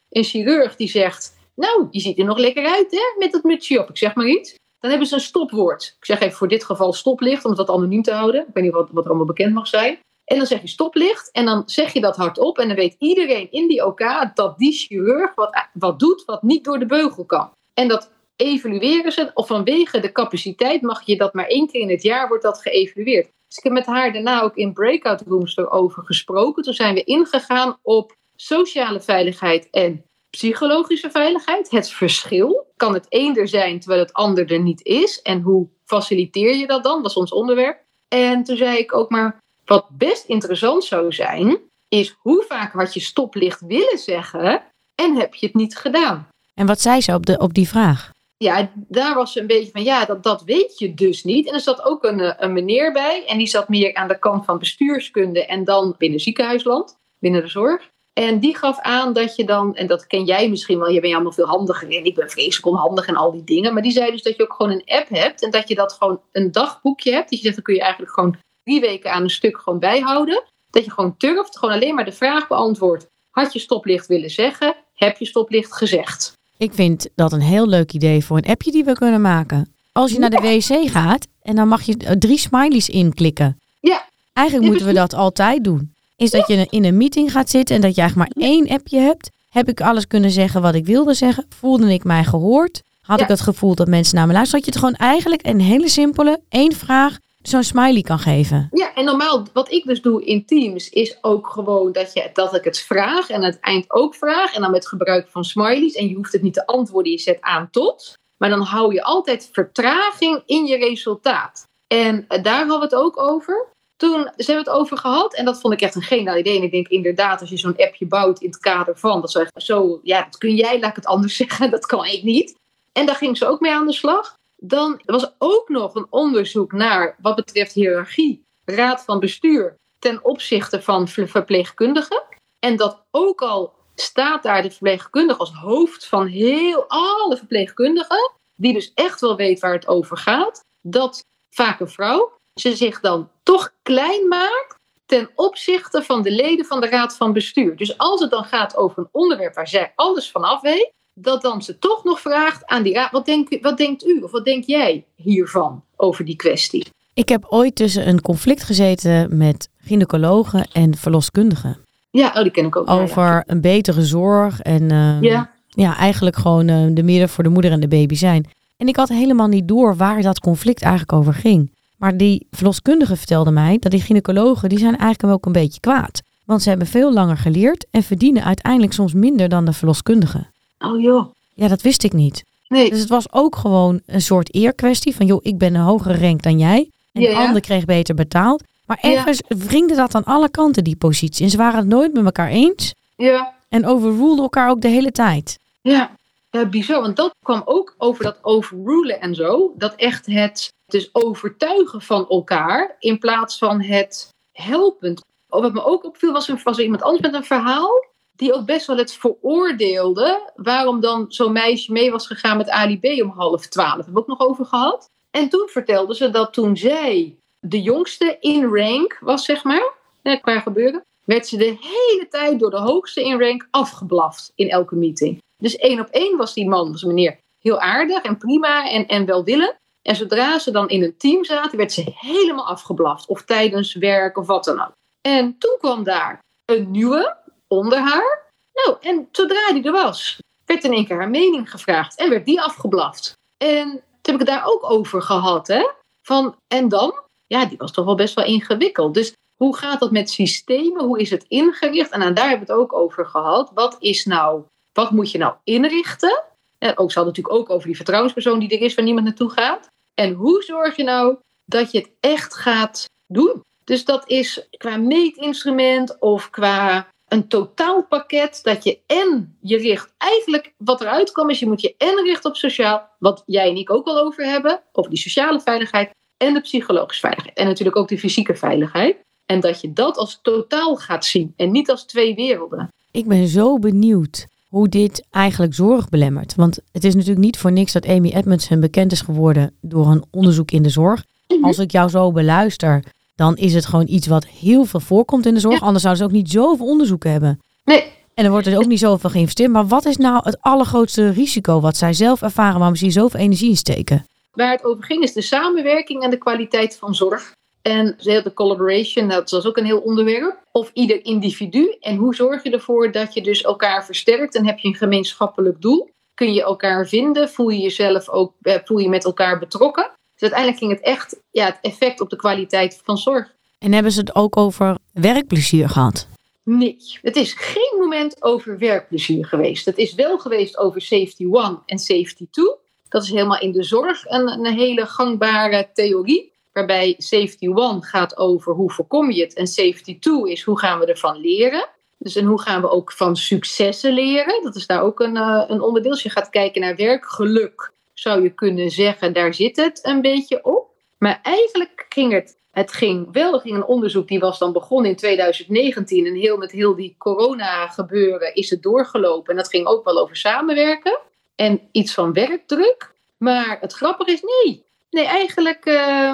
Een 0.10 0.24
chirurg 0.24 0.76
die 0.76 0.90
zegt, 0.90 1.38
nou, 1.56 1.88
je 1.92 2.00
ziet 2.00 2.20
er 2.20 2.26
nog 2.26 2.38
lekker 2.38 2.66
uit 2.66 2.92
hè, 2.92 3.20
met 3.20 3.32
dat 3.32 3.44
mutsje 3.44 3.80
op, 3.80 3.90
ik 3.90 3.98
zeg 3.98 4.16
maar 4.16 4.28
iets. 4.28 4.60
Dan 4.80 4.90
hebben 4.90 5.08
ze 5.08 5.16
een 5.16 5.22
stopwoord. 5.22 5.96
Ik 6.00 6.06
zeg 6.06 6.20
even 6.20 6.38
voor 6.38 6.48
dit 6.48 6.64
geval 6.64 6.94
stoplicht, 6.94 7.46
om 7.46 7.56
wat 7.56 7.70
anoniem 7.70 8.02
te 8.02 8.12
houden. 8.12 8.42
Ik 8.42 8.54
weet 8.54 8.64
niet 8.64 8.74
wat, 8.74 8.90
wat 8.92 9.04
er 9.04 9.10
allemaal 9.10 9.28
bekend 9.28 9.54
mag 9.54 9.68
zijn. 9.68 10.00
En 10.26 10.38
dan 10.38 10.46
zeg 10.46 10.62
je 10.62 10.68
stoplicht 10.68 11.32
en 11.32 11.46
dan 11.46 11.64
zeg 11.66 11.94
je 11.94 12.02
dat 12.02 12.16
hardop. 12.16 12.58
En 12.58 12.68
dan 12.68 12.78
weet 12.78 12.96
iedereen 13.00 13.52
in 13.52 13.68
die 13.68 13.86
OK 13.86 14.32
dat 14.34 14.58
die 14.58 14.74
chirurg 14.74 15.36
wat, 15.36 15.68
wat 15.74 16.00
doet 16.00 16.26
wat 16.26 16.42
niet 16.42 16.64
door 16.64 16.80
de 16.80 16.86
beugel 16.86 17.26
kan. 17.26 17.50
En 17.74 17.88
dat 17.88 18.12
evalueren 18.36 19.12
ze, 19.12 19.32
of 19.34 19.48
vanwege 19.48 20.00
de 20.00 20.12
capaciteit 20.12 20.82
mag 20.82 21.02
je 21.06 21.18
dat 21.18 21.34
maar 21.34 21.48
één 21.48 21.68
keer 21.68 21.82
in 21.82 21.90
het 21.90 22.04
jaar 22.04 22.28
wordt 22.28 22.44
dat 22.44 22.62
geëvalueerd. 22.62 23.30
Dus 23.52 23.60
ik 23.60 23.64
heb 23.64 23.74
met 23.74 23.86
haar 23.86 24.14
daarna 24.14 24.42
ook 24.42 24.56
in 24.56 24.74
breakout 24.74 25.24
rooms 25.28 25.58
erover 25.58 26.04
gesproken. 26.04 26.64
Toen 26.64 26.74
zijn 26.74 26.94
we 26.94 27.04
ingegaan 27.04 27.78
op 27.82 28.16
sociale 28.36 29.02
veiligheid 29.02 29.68
en 29.70 30.04
psychologische 30.30 31.12
veiligheid. 31.12 31.70
Het 31.70 31.90
verschil. 31.90 32.66
Kan 32.78 32.94
het 32.94 33.06
een 33.10 33.38
er 33.38 33.48
zijn 33.48 33.80
terwijl 33.80 34.02
het 34.02 34.14
ander 34.14 34.52
er 34.52 34.60
niet 34.60 34.86
is? 34.86 35.22
En 35.22 35.42
hoe 35.42 35.68
faciliteer 35.86 36.56
je 36.56 36.68
dat 36.68 36.84
dan? 36.84 37.02
Dat 37.02 37.12
is 37.12 37.18
ons 37.18 37.32
onderwerp. 37.32 37.78
En 38.08 38.44
toen 38.44 38.58
zei 38.58 38.78
ik 38.78 38.94
ook 38.96 39.10
maar, 39.10 39.40
wat 39.66 39.86
best 39.90 40.26
interessant 40.26 40.84
zou 40.84 41.12
zijn, 41.14 41.58
is 41.90 42.16
hoe 42.20 42.46
vaak 42.48 42.74
had 42.74 42.94
je 42.94 43.00
stoplicht 43.00 43.62
willen 43.62 43.98
zeggen 43.98 44.64
en 44.96 45.16
heb 45.16 45.36
je 45.36 45.46
het 45.46 45.56
niet 45.56 45.78
gedaan? 45.78 46.28
En 46.54 46.66
wat 46.66 46.82
zei 46.82 47.02
ze 47.02 47.14
op, 47.14 47.26
de, 47.26 47.38
op 47.38 47.54
die 47.54 47.68
vraag? 47.68 48.12
Ja, 48.42 48.72
daar 48.76 49.16
was 49.16 49.32
ze 49.32 49.40
een 49.40 49.48
beetje 49.48 49.72
van, 49.72 49.84
ja, 49.84 50.06
dat, 50.06 50.24
dat 50.24 50.44
weet 50.44 50.80
je 50.80 50.94
dus 50.94 51.24
niet. 51.24 51.48
En 51.48 51.54
er 51.54 51.60
zat 51.60 51.84
ook 51.84 52.04
een, 52.04 52.20
eh, 52.20 52.34
een 52.38 52.54
meneer 52.54 52.92
bij 52.92 53.26
en 53.28 53.38
die 53.38 53.48
zat 53.48 53.70
meer 53.70 53.94
aan 53.96 54.08
de 54.08 54.20
kant 54.20 54.46
van 54.46 54.60
bestuurskunde 54.60 55.46
en 55.46 55.64
dan 55.64 55.96
binnen 55.98 56.20
ziekenhuisland, 56.20 56.98
binnen 57.20 57.42
de 57.42 57.48
zorg. 57.48 57.90
En 58.14 58.40
die 58.40 58.58
gaf 58.58 58.80
aan 58.80 59.14
dat 59.14 59.36
je 59.36 59.46
dan, 59.46 59.76
en 59.76 59.88
dat 59.88 60.08
ken 60.08 60.24
jij 60.24 60.50
misschien 60.50 60.80
wel, 60.80 60.90
je 60.90 61.00
bent 61.00 61.14
allemaal 61.14 61.32
veel 61.32 61.46
handiger 61.46 61.92
en 61.92 62.06
ik 62.06 62.16
ben 62.16 62.30
vreselijk 62.30 62.66
onhandig 62.66 63.08
en 63.08 63.16
al 63.16 63.32
die 63.32 63.44
dingen. 63.44 63.74
Maar 63.74 63.84
die 63.84 63.92
zei 63.92 64.12
dus 64.12 64.24
dat 64.24 64.36
je 64.36 64.44
ook 64.44 64.54
gewoon 64.54 64.72
een 64.72 64.98
app 64.98 65.10
hebt 65.10 65.44
en 65.44 65.52
dat 65.52 65.68
je 65.68 65.76
dat 65.76 65.94
gewoon 65.94 66.22
een 66.32 66.52
dagboekje 66.52 67.12
hebt. 67.12 67.30
Dat 67.30 67.40
je 67.40 67.44
zegt, 67.44 67.56
dan 67.56 67.64
kun 67.64 67.76
je 67.76 67.82
eigenlijk 67.82 68.14
gewoon 68.14 68.36
drie 68.64 68.80
weken 68.80 69.12
aan 69.12 69.24
een 69.24 69.30
stuk 69.30 69.58
gewoon 69.58 69.80
bijhouden. 69.80 70.44
Dat 70.70 70.86
je 70.86 70.92
gewoon 70.92 71.16
durft, 71.18 71.58
gewoon 71.58 71.76
alleen 71.76 71.96
maar 71.96 72.06
de 72.06 72.12
vraag 72.12 72.48
beantwoordt. 72.48 73.08
Had 73.30 73.54
je 73.54 73.60
stoplicht 73.60 74.08
willen 74.08 74.30
zeggen? 74.30 74.76
Heb 74.94 75.18
je 75.18 75.26
stoplicht 75.26 75.74
gezegd? 75.74 76.40
Ik 76.62 76.74
vind 76.74 77.08
dat 77.16 77.34
een 77.34 77.42
heel 77.42 77.68
leuk 77.68 77.92
idee 77.94 78.26
voor 78.26 78.38
een 78.38 78.46
appje 78.46 78.72
die 78.72 78.84
we 78.84 78.94
kunnen 78.94 79.22
maken. 79.22 79.74
Als 79.92 80.12
je 80.12 80.20
naar 80.20 80.30
de 80.30 80.38
wc 80.42 80.90
gaat 80.90 81.28
en 81.42 81.56
dan 81.56 81.68
mag 81.68 81.82
je 81.82 81.98
eh, 81.98 82.12
drie 82.12 82.38
smileys 82.38 82.90
inklikken. 82.90 83.60
Ja. 83.80 84.06
Eigenlijk 84.34 84.68
moeten 84.68 84.88
we 84.88 84.94
dat 84.94 85.14
altijd 85.14 85.64
doen. 85.64 85.94
Is 86.16 86.32
dat 86.32 86.48
je 86.48 86.68
in 86.70 86.84
een 86.86 86.98
meeting 86.98 87.32
gaat 87.32 87.50
zitten 87.50 87.76
en 87.76 87.82
dat 87.82 87.96
je 87.96 88.02
eigenlijk 88.02 88.36
maar 88.36 88.48
één 88.48 88.70
appje 88.70 89.00
hebt. 89.00 89.30
Heb 89.50 89.70
ik 89.70 89.82
alles 89.82 90.08
kunnen 90.08 90.32
zeggen 90.32 90.62
wat 90.62 90.76
ik 90.76 90.86
wilde 90.86 91.14
zeggen? 91.14 91.46
Voelde 91.60 91.94
ik 91.94 92.04
mij 92.04 92.24
gehoord? 92.24 92.82
Had 93.02 93.18
Ja. 93.18 93.24
ik 93.24 93.30
het 93.30 93.42
gevoel 93.42 93.76
dat 93.76 93.88
mensen 93.88 94.16
naar 94.16 94.28
me 94.28 94.34
luisteren? 94.34 94.64
Dat 94.64 94.74
je 94.74 94.80
het 94.80 94.90
gewoon 94.90 95.10
eigenlijk 95.10 95.46
een 95.48 95.62
hele 95.62 95.90
simpele, 95.90 96.40
één 96.50 96.74
vraag, 96.76 97.18
zo'n 97.42 97.64
smiley 97.64 98.02
kan 98.02 98.20
geven. 98.20 98.68
Ja, 98.72 98.94
en 98.94 99.06
normaal, 99.06 99.46
wat 99.54 99.72
ik 99.72 99.86
dus 99.86 100.02
doe 100.02 100.26
in 100.26 100.46
Teams, 100.46 100.90
is 100.90 101.18
ook 101.22 101.48
gewoon 101.48 101.92
dat, 101.92 102.14
je, 102.14 102.30
dat 102.34 102.56
ik 102.56 102.64
het 102.64 102.80
vraag 102.80 103.30
en 103.30 103.36
aan 103.36 103.44
het 103.44 103.60
eind 103.60 103.92
ook 103.92 104.16
vraag. 104.16 104.54
En 104.54 104.62
dan 104.62 104.72
met 104.72 104.88
gebruik 104.88 105.28
van 105.30 105.44
smileys. 105.44 105.94
En 105.94 106.08
je 106.08 106.16
hoeft 106.16 106.34
het 106.34 106.42
niet 106.42 106.54
te 106.54 106.66
antwoorden, 106.66 107.12
je 107.12 107.18
zet 107.18 107.42
aan 107.42 107.70
tot. 107.72 108.14
Maar 108.38 108.50
dan 108.50 108.62
hou 108.62 108.94
je 108.94 109.04
altijd 109.04 109.50
vertraging 109.52 110.44
in 110.46 110.66
je 110.66 110.78
resultaat. 110.78 111.64
En 111.88 112.26
eh, 112.28 112.44
daar 112.44 112.60
hadden 112.60 112.78
we 112.78 112.84
het 112.84 112.96
ook 112.96 113.20
over. 113.20 113.68
Toen 113.98 114.32
ze 114.38 114.52
hebben 114.52 114.74
het 114.74 114.82
over 114.82 114.98
gehad 114.98 115.34
en 115.34 115.46
dat 115.46 115.60
vond 115.60 115.74
ik 115.74 115.82
echt 115.82 115.96
een 115.96 116.02
geniaal 116.02 116.38
idee. 116.38 116.58
En 116.58 116.64
ik 116.64 116.72
denk 116.72 116.88
inderdaad, 116.88 117.42
als 117.42 117.50
je 117.50 117.58
zo'n 117.58 117.78
appje 117.78 118.06
bouwt 118.06 118.42
in 118.42 118.50
het 118.50 118.60
kader 118.60 118.98
van, 118.98 119.22
dat 119.22 119.32
zou 119.32 119.46
echt 119.46 119.66
zo, 119.66 120.00
ja, 120.04 120.24
dat 120.24 120.38
kun 120.38 120.56
jij, 120.56 120.80
laat 120.80 120.90
ik 120.90 120.96
het 120.96 121.06
anders 121.06 121.36
zeggen, 121.46 121.72
dat 121.72 121.86
kan 121.86 122.06
ik 122.06 122.24
niet. 122.24 122.56
En 122.92 123.06
daar 123.06 123.16
ging 123.16 123.38
ze 123.38 123.48
ook 123.48 123.60
mee 123.60 123.74
aan 123.74 123.86
de 123.86 123.94
slag. 123.94 124.34
Dan 124.64 125.02
was 125.06 125.34
ook 125.38 125.70
nog 125.70 125.96
een 125.96 126.08
onderzoek 126.10 126.72
naar 126.72 127.16
wat 127.22 127.36
betreft 127.36 127.74
hiërarchie, 127.74 128.46
raad 128.66 129.04
van 129.04 129.20
bestuur 129.20 129.76
ten 130.00 130.26
opzichte 130.26 130.82
van 130.82 131.08
ver- 131.08 131.28
verpleegkundigen. 131.28 132.24
En 132.60 132.76
dat 132.76 133.04
ook 133.12 133.42
al 133.42 133.74
staat 133.96 134.44
daar 134.44 134.62
de 134.62 134.70
verpleegkundige 134.70 135.40
als 135.40 135.54
hoofd 135.54 136.08
van 136.08 136.28
heel 136.28 136.86
alle 136.88 137.38
verpleegkundigen, 137.38 138.32
die 138.56 138.74
dus 138.74 138.92
echt 138.94 139.22
wel 139.22 139.36
weet 139.36 139.60
waar 139.60 139.74
het 139.74 139.88
over 139.88 140.18
gaat, 140.18 140.60
dat 140.82 141.24
vaak 141.50 141.80
een 141.80 141.90
vrouw 141.90 142.40
ze 142.60 142.76
zich 142.76 143.00
dan 143.00 143.30
toch 143.44 143.74
klein 143.82 144.28
maakt 144.28 144.76
ten 145.06 145.30
opzichte 145.36 146.04
van 146.04 146.22
de 146.22 146.32
leden 146.32 146.66
van 146.66 146.82
de 146.82 146.88
raad 146.88 147.18
van 147.18 147.34
bestuur. 147.34 147.76
Dus 147.76 147.98
als 147.98 148.22
het 148.22 148.32
dan 148.32 148.46
gaat 148.46 148.76
over 148.76 148.98
een 148.98 149.10
onderwerp 149.12 149.54
waar 149.56 149.68
zij 149.68 149.92
alles 149.96 150.32
van 150.32 150.44
af 150.44 150.62
weet, 150.62 150.92
dat 151.14 151.42
dan 151.42 151.62
ze 151.62 151.80
toch 151.80 152.04
nog 152.04 152.20
vraagt 152.22 152.66
aan 152.66 152.84
die 152.84 152.94
raad, 152.94 153.12
wat, 153.12 153.26
denkt 153.26 153.54
u- 153.54 153.60
wat 153.62 153.78
denkt 153.78 154.06
u 154.06 154.20
of 154.22 154.32
wat 154.32 154.46
denk 154.46 154.64
jij 154.64 155.06
hiervan 155.16 155.84
over 155.96 156.26
die 156.26 156.36
kwestie? 156.36 156.86
Ik 157.14 157.30
heb 157.30 157.46
ooit 157.50 157.76
tussen 157.76 158.08
een 158.08 158.22
conflict 158.22 158.64
gezeten 158.64 159.38
met 159.38 159.70
gynaecologen 159.84 160.68
en 160.72 160.98
verloskundigen. 160.98 161.78
Ja, 162.12 162.28
oh, 162.36 162.42
die 162.42 162.52
ken 162.52 162.66
ik 162.66 162.76
ook. 162.76 162.88
Ja, 162.88 162.94
ja. 162.96 163.02
Over 163.02 163.44
een 163.46 163.62
betere 163.62 164.06
zorg 164.06 164.62
en 164.62 164.92
eh, 164.92 165.22
Ja, 165.22 165.52
ja, 165.70 165.98
eigenlijk 165.98 166.36
gewoon 166.36 166.68
eh, 166.68 166.86
de 166.92 167.04
midden 167.04 167.30
voor 167.30 167.44
de 167.44 167.50
moeder 167.50 167.72
en 167.72 167.80
de 167.80 167.88
baby 167.88 168.16
zijn. 168.16 168.46
En 168.78 168.88
ik 168.88 168.96
had 168.96 169.10
helemaal 169.10 169.48
niet 169.48 169.68
door 169.68 169.96
waar 169.96 170.22
dat 170.22 170.40
conflict 170.40 170.82
eigenlijk 170.82 171.14
over 171.14 171.34
ging. 171.34 171.72
Maar 171.98 172.18
die 172.18 172.48
verloskundige 172.52 173.16
vertelde 173.16 173.52
mij 173.52 173.78
dat 173.80 173.92
die 173.92 174.02
gynaecologen, 174.02 174.70
die 174.70 174.80
zijn 174.80 174.98
eigenlijk 174.98 175.34
ook 175.34 175.46
een 175.46 175.52
beetje 175.52 175.80
kwaad. 175.80 176.22
Want 176.46 176.62
ze 176.62 176.70
hebben 176.70 176.88
veel 176.88 177.14
langer 177.14 177.38
geleerd 177.38 177.86
en 177.92 178.04
verdienen 178.04 178.44
uiteindelijk 178.44 178.94
soms 178.94 179.14
minder 179.14 179.50
dan 179.50 179.66
de 179.66 179.74
verloskundigen. 179.74 180.51
Oh 180.82 181.02
joh. 181.02 181.26
Ja, 181.54 181.68
dat 181.68 181.82
wist 181.82 182.04
ik 182.04 182.14
niet. 182.14 182.44
Nee, 182.68 182.90
Dus 182.90 183.00
het 183.00 183.10
was 183.10 183.34
ook 183.34 183.56
gewoon 183.56 184.02
een 184.06 184.22
soort 184.22 184.54
eerkwestie 184.54 185.16
van, 185.16 185.26
joh, 185.26 185.40
ik 185.44 185.58
ben 185.58 185.76
een 185.76 185.82
hogere 185.82 186.18
rank 186.20 186.42
dan 186.42 186.60
jij. 186.60 186.90
En 187.12 187.22
Ja, 187.22 187.28
de 187.30 187.34
ja. 187.36 187.46
ander 187.46 187.62
kreeg 187.62 187.86
beter 187.86 188.16
betaald. 188.16 188.64
Maar 188.86 188.98
Ja. 189.02 189.12
ergens 189.16 189.42
wringde 189.48 189.96
dat 189.96 190.16
aan 190.16 190.24
alle 190.24 190.50
kanten, 190.50 190.84
die 190.84 190.96
positie. 190.96 191.44
En 191.46 191.52
ze 191.52 191.58
waren 191.58 191.80
het 191.80 191.88
nooit 191.88 192.14
met 192.14 192.26
elkaar 192.26 192.50
eens 192.50 192.94
ja, 193.16 193.54
en 193.70 193.86
overruleden 193.86 194.38
elkaar 194.44 194.70
ook 194.70 194.82
de 194.82 194.88
hele 194.88 195.12
tijd. 195.12 195.60
ja. 195.82 196.20
Ja, 196.54 196.66
bizar. 196.66 197.02
Want 197.02 197.16
dat 197.16 197.34
kwam 197.44 197.62
ook 197.66 197.96
over 197.98 198.24
dat 198.24 198.38
overrulen 198.42 199.22
en 199.22 199.36
zo. 199.36 199.74
Dat 199.78 199.96
echt 199.96 200.26
het 200.26 200.74
dus 200.88 201.10
overtuigen 201.12 202.02
van 202.02 202.28
elkaar 202.30 202.96
in 203.00 203.18
plaats 203.20 203.58
van 203.58 203.82
het 203.82 204.30
helpend. 204.54 205.22
Wat 205.48 205.74
me 205.74 205.84
ook 205.86 206.04
opviel 206.06 206.32
was, 206.32 206.48
was 206.64 206.78
er 206.78 206.84
iemand 206.84 207.02
anders 207.02 207.22
met 207.22 207.34
een 207.34 207.44
verhaal 207.44 208.06
die 208.42 208.54
ook 208.54 208.66
best 208.66 208.88
wel 208.88 208.98
het 208.98 209.14
veroordeelde 209.14 210.52
waarom 210.56 211.00
dan 211.00 211.26
zo'n 211.28 211.52
meisje 211.52 211.92
mee 211.92 212.12
was 212.12 212.28
gegaan 212.28 212.58
met 212.58 212.70
Ali 212.70 213.22
om 213.22 213.30
half 213.30 213.68
twaalf. 213.68 213.96
Hebben 213.96 214.14
we 214.14 214.20
ook 214.20 214.28
nog 214.28 214.40
over 214.40 214.66
gehad. 214.66 215.10
En 215.32 215.50
toen 215.50 215.68
vertelde 215.68 216.16
ze 216.16 216.30
dat 216.30 216.54
toen 216.54 216.78
zij 216.78 217.36
de 217.60 217.82
jongste 217.82 218.38
in 218.40 218.64
rank 218.64 219.18
was, 219.20 219.46
zeg 219.46 219.64
maar, 219.64 219.94
qua 220.42 220.60
gebeuren, 220.60 221.04
werd 221.24 221.48
ze 221.48 221.58
de 221.58 221.78
hele 221.80 222.28
tijd 222.30 222.60
door 222.60 222.70
de 222.70 222.80
hoogste 222.80 223.24
in 223.24 223.40
rank 223.40 223.68
afgeblaft 223.72 224.52
in 224.56 224.70
elke 224.70 224.96
meeting. 224.96 225.42
Dus 225.58 225.76
één 225.76 226.00
op 226.00 226.08
één 226.08 226.38
was 226.38 226.54
die 226.54 226.70
man, 226.70 226.92
was 226.92 227.04
meneer, 227.04 227.38
heel 227.62 227.80
aardig 227.80 228.22
en 228.22 228.38
prima 228.38 228.90
en, 228.90 229.08
en 229.08 229.26
welwillend. 229.26 229.76
En 230.02 230.16
zodra 230.16 230.60
ze 230.60 230.72
dan 230.72 230.90
in 230.90 231.04
een 231.04 231.18
team 231.18 231.44
zaten, 231.46 231.78
werd 231.78 231.92
ze 231.92 232.14
helemaal 232.16 232.68
afgeblaft. 232.68 233.28
Of 233.28 233.42
tijdens 233.42 233.94
werk 233.94 234.38
of 234.38 234.48
wat 234.48 234.64
dan 234.64 234.82
ook. 234.82 234.94
En 235.22 235.56
toen 235.60 235.78
kwam 235.80 236.04
daar 236.04 236.44
een 236.66 236.92
nieuwe 236.92 237.40
onder 237.72 238.00
haar. 238.00 238.40
Nou, 238.74 238.98
en 239.02 239.28
zodra 239.32 239.74
die 239.74 239.84
er 239.84 239.92
was, 239.92 240.40
werd 240.66 240.84
in 240.84 240.94
één 240.94 241.06
keer 241.06 241.18
haar 241.18 241.30
mening 241.30 241.72
gevraagd. 241.72 242.16
En 242.16 242.30
werd 242.30 242.46
die 242.46 242.62
afgeblaft. 242.62 243.38
En 243.58 243.90
toen 243.90 244.02
heb 244.22 244.34
ik 244.34 244.40
het 244.40 244.48
daar 244.48 244.66
ook 244.66 244.92
over 244.92 245.22
gehad. 245.22 245.68
Hè? 245.68 245.90
Van, 246.22 246.56
en 246.68 246.90
dan? 246.90 247.14
Ja, 247.48 247.66
die 247.66 247.78
was 247.78 247.92
toch 247.92 248.06
wel 248.06 248.16
best 248.16 248.34
wel 248.34 248.46
ingewikkeld. 248.46 249.14
Dus 249.14 249.34
hoe 249.58 249.76
gaat 249.76 250.00
dat 250.00 250.12
met 250.12 250.30
systemen? 250.30 251.04
Hoe 251.04 251.20
is 251.20 251.30
het 251.30 251.46
ingericht? 251.48 252.12
En 252.12 252.34
daar 252.34 252.50
hebben 252.50 252.68
we 252.68 252.74
het 252.74 252.82
ook 252.82 252.94
over 252.94 253.26
gehad. 253.26 253.72
Wat 253.74 253.96
is 254.00 254.26
nou, 254.26 254.62
wat 254.94 255.12
moet 255.12 255.32
je 255.32 255.38
nou 255.38 255.54
inrichten? 255.64 256.44
En 256.78 256.98
ook 256.98 257.12
zal 257.12 257.26
natuurlijk 257.26 257.56
ook 257.56 257.70
over 257.70 257.88
die 257.88 257.96
vertrouwenspersoon 257.96 258.60
die 258.60 258.70
er 258.70 258.82
is, 258.82 258.96
waar 258.96 259.06
niemand 259.06 259.26
naartoe 259.26 259.50
gaat. 259.50 259.88
En 260.14 260.34
hoe 260.34 260.64
zorg 260.64 260.96
je 260.96 261.04
nou 261.04 261.36
dat 261.66 261.92
je 261.92 261.98
het 261.98 262.10
echt 262.20 262.56
gaat 262.56 263.10
doen? 263.28 263.64
Dus 263.84 264.06
dat 264.06 264.24
is 264.30 264.68
qua 264.78 264.98
meetinstrument 264.98 266.20
of 266.20 266.50
qua 266.50 267.08
een 267.32 267.48
totaalpakket 267.48 268.60
dat 268.64 268.84
je 268.84 268.98
en 269.08 269.58
je 269.62 269.78
richt. 269.78 270.14
Eigenlijk 270.18 270.74
wat 270.78 271.02
eruit 271.02 271.32
kwam 271.32 271.50
is 271.50 271.60
je 271.60 271.68
moet 271.68 271.82
je 271.82 271.96
en 271.98 272.24
richten 272.24 272.50
op 272.50 272.56
sociaal, 272.56 273.10
wat 273.20 273.44
jij 273.46 273.70
en 273.70 273.76
ik 273.76 273.90
ook 273.90 274.08
al 274.08 274.20
over 274.20 274.46
hebben, 274.46 274.82
over 274.92 275.10
die 275.10 275.20
sociale 275.20 275.60
veiligheid 275.60 276.12
en 276.38 276.54
de 276.54 276.62
psychologische 276.62 277.22
veiligheid. 277.22 277.58
En 277.58 277.66
natuurlijk 277.66 277.98
ook 277.98 278.08
de 278.08 278.18
fysieke 278.18 278.56
veiligheid. 278.56 279.16
En 279.46 279.60
dat 279.60 279.82
je 279.82 279.94
dat 279.94 280.18
als 280.18 280.40
totaal 280.42 280.96
gaat 280.96 281.26
zien 281.26 281.54
en 281.56 281.72
niet 281.72 281.90
als 281.90 282.06
twee 282.06 282.36
werelden. 282.36 282.92
Ik 283.12 283.28
ben 283.28 283.48
zo 283.48 283.80
benieuwd 283.80 284.48
hoe 284.68 284.90
dit 284.90 285.26
eigenlijk 285.30 285.74
zorg 285.74 286.10
belemmert. 286.10 286.56
Want 286.56 286.80
het 286.92 287.04
is 287.04 287.16
natuurlijk 287.16 287.46
niet 287.46 287.58
voor 287.58 287.72
niks 287.72 287.92
dat 287.92 288.08
Amy 288.08 288.32
Edmondson 288.32 288.80
bekend 288.80 289.12
is 289.12 289.22
geworden 289.22 289.74
door 289.82 290.08
een 290.08 290.24
onderzoek 290.32 290.72
in 290.72 290.84
de 290.84 290.90
zorg. 290.90 291.24
Mhm. 291.48 291.66
Als 291.66 291.80
ik 291.80 291.92
jou 291.92 292.10
zo 292.10 292.32
beluister, 292.32 293.04
dan 293.36 293.58
is 293.58 293.74
het 293.74 293.86
gewoon 293.86 294.08
iets 294.08 294.28
wat 294.28 294.46
heel 294.46 294.86
veel 294.86 295.00
voorkomt 295.00 295.46
in 295.46 295.54
de 295.54 295.60
zorg. 295.60 295.82
Anders 295.82 296.04
zouden 296.04 296.24
ze 296.24 296.30
ook 296.30 296.38
niet 296.38 296.52
zoveel 296.52 296.86
onderzoeken 296.86 297.32
hebben. 297.32 297.62
Nee. 297.84 298.04
En 298.34 298.46
er 298.46 298.52
wordt 298.52 298.68
er 298.68 298.78
ook 298.78 298.86
niet 298.86 299.00
zoveel 299.00 299.30
geïnvesteerd. 299.30 299.72
Maar 299.72 299.88
wat 299.88 300.06
is 300.06 300.18
nou 300.18 300.42
het 300.44 300.62
allergrootste 300.62 301.30
risico 301.30 301.80
wat 301.80 301.98
zij 301.98 302.14
zelf 302.14 302.42
ervaren 302.42 302.78
waarom 302.78 302.96
ze 302.96 303.04
hier 303.04 303.14
zoveel 303.14 303.40
energie 303.40 303.70
in 303.70 303.78
steken? 303.78 304.26
Waar 304.52 304.72
het 304.72 304.84
over 304.84 305.04
ging 305.04 305.24
is 305.24 305.34
de 305.34 305.42
samenwerking 305.42 306.24
en 306.24 306.30
de 306.30 306.38
kwaliteit 306.38 306.98
van 306.98 307.16
zorg. 307.16 307.54
En 307.82 308.16
de 308.18 308.52
collaboration, 308.54 309.28
dat 309.28 309.50
was 309.50 309.66
ook 309.66 309.78
een 309.78 309.86
heel 309.86 310.00
onderwerp. 310.00 310.58
Of 310.72 310.90
ieder 310.94 311.26
individu. 311.26 311.98
En 312.00 312.16
hoe 312.16 312.36
zorg 312.36 312.64
je 312.64 312.70
ervoor 312.70 313.12
dat 313.12 313.34
je 313.34 313.42
dus 313.42 313.62
elkaar 313.62 314.06
versterkt 314.06 314.56
en 314.56 314.66
heb 314.66 314.78
je 314.78 314.88
een 314.88 314.96
gemeenschappelijk 314.96 315.82
doel? 315.82 316.10
Kun 316.34 316.54
je 316.54 316.64
elkaar 316.64 317.08
vinden? 317.08 317.50
Voel 317.50 317.70
je 317.70 317.80
jezelf 317.80 318.30
ook, 318.30 318.54
eh, 318.62 318.76
voel 318.84 318.98
je 318.98 319.10
met 319.10 319.26
elkaar 319.26 319.60
betrokken? 319.60 320.12
Dus 320.42 320.52
uiteindelijk 320.52 320.80
ging 320.80 320.92
het 320.92 321.16
echt, 321.16 321.40
ja, 321.52 321.66
het 321.66 321.78
effect 321.82 322.22
op 322.22 322.30
de 322.30 322.36
kwaliteit 322.36 323.02
van 323.04 323.18
zorg. 323.18 323.54
En 323.80 323.94
hebben 323.94 324.12
ze 324.12 324.20
het 324.20 324.36
ook 324.36 324.58
over 324.58 324.98
werkplezier 325.14 325.90
gehad? 325.90 326.28
Nee, 326.64 326.98
het 327.22 327.36
is 327.36 327.54
geen 327.54 328.00
moment 328.00 328.44
over 328.44 328.78
werkplezier 328.78 329.46
geweest. 329.46 329.86
Het 329.86 329.98
is 329.98 330.14
wel 330.14 330.40
geweest 330.40 330.78
over 330.78 331.02
safety 331.02 331.46
one 331.46 331.80
en 331.86 332.00
safety 332.00 332.48
two. 332.52 332.78
Dat 333.10 333.24
is 333.24 333.30
helemaal 333.30 333.60
in 333.60 333.72
de 333.72 333.84
zorg 333.84 334.30
een, 334.30 334.48
een 334.48 334.74
hele 334.74 335.06
gangbare 335.06 335.90
theorie. 335.94 336.52
Waarbij 336.72 337.16
safety 337.18 337.68
one 337.68 338.02
gaat 338.02 338.38
over 338.38 338.74
hoe 338.74 338.92
voorkom 338.92 339.32
je 339.32 339.42
het. 339.42 339.54
En 339.54 339.68
safety 339.68 340.20
two 340.20 340.44
is 340.44 340.64
hoe 340.64 340.80
gaan 340.80 341.00
we 341.00 341.06
ervan 341.06 341.38
leren. 341.38 341.88
Dus 342.18 342.36
en 342.36 342.46
hoe 342.46 342.62
gaan 342.62 342.82
we 342.82 342.90
ook 342.90 343.12
van 343.12 343.36
successen 343.36 344.14
leren. 344.14 344.64
Dat 344.64 344.76
is 344.76 344.88
daar 344.88 345.02
ook 345.02 345.20
een, 345.20 345.36
uh, 345.36 345.64
een 345.68 345.82
onderdeel. 345.82 346.12
Als 346.12 346.24
je 346.24 346.30
gaat 346.30 346.50
kijken 346.50 346.82
naar 346.82 346.96
werkgeluk, 346.96 347.92
zou 348.22 348.44
je 348.44 348.50
kunnen 348.50 348.90
zeggen, 348.90 349.34
daar 349.34 349.54
zit 349.54 349.76
het 349.76 350.00
een 350.02 350.22
beetje 350.22 350.66
op. 350.66 350.90
Maar 351.18 351.40
eigenlijk 351.44 352.06
ging 352.10 352.34
het, 352.34 352.58
het 352.72 352.94
ging 352.94 353.28
wel, 353.32 353.54
er 353.54 353.60
ging 353.60 353.76
een 353.76 353.86
onderzoek 353.86 354.28
die 354.28 354.40
was 354.40 354.60
dan 354.60 354.74
begonnen 354.74 355.12
in 355.12 355.18
2019. 355.18 356.26
En 356.26 356.36
heel 356.36 356.58
met 356.58 356.72
heel 356.72 356.96
die 356.96 357.16
corona 357.18 357.88
gebeuren 357.88 358.56
is 358.56 358.70
het 358.70 358.84
doorgelopen. 358.84 359.52
En 359.52 359.58
dat 359.58 359.70
ging 359.70 359.86
ook 359.86 360.06
wel 360.06 360.20
over 360.20 360.36
samenwerken. 360.36 361.20
En 361.56 361.82
iets 361.92 362.14
van 362.14 362.34
werkdruk. 362.34 363.12
Maar 363.38 363.78
het 363.82 363.94
grappige 363.94 364.32
is, 364.32 364.42
nee. 364.42 364.84
Nee, 365.10 365.26
eigenlijk 365.26 365.86
uh, 365.86 366.34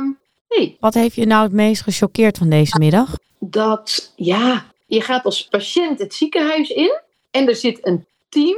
Nee. 0.50 0.78
Wat 0.80 0.94
heeft 0.94 1.16
je 1.16 1.26
nou 1.26 1.44
het 1.44 1.52
meest 1.52 1.82
gechoqueerd 1.82 2.38
van 2.38 2.50
deze 2.50 2.78
middag? 2.80 3.16
Dat, 3.40 4.14
ja, 4.16 4.66
je 4.86 5.02
gaat 5.02 5.24
als 5.24 5.48
patiënt 5.48 6.00
het 6.00 6.14
ziekenhuis 6.14 6.70
in 6.70 7.00
en 7.32 7.48
er 7.48 7.56
zit 7.56 7.88
een 7.88 8.06
team. 8.30 8.58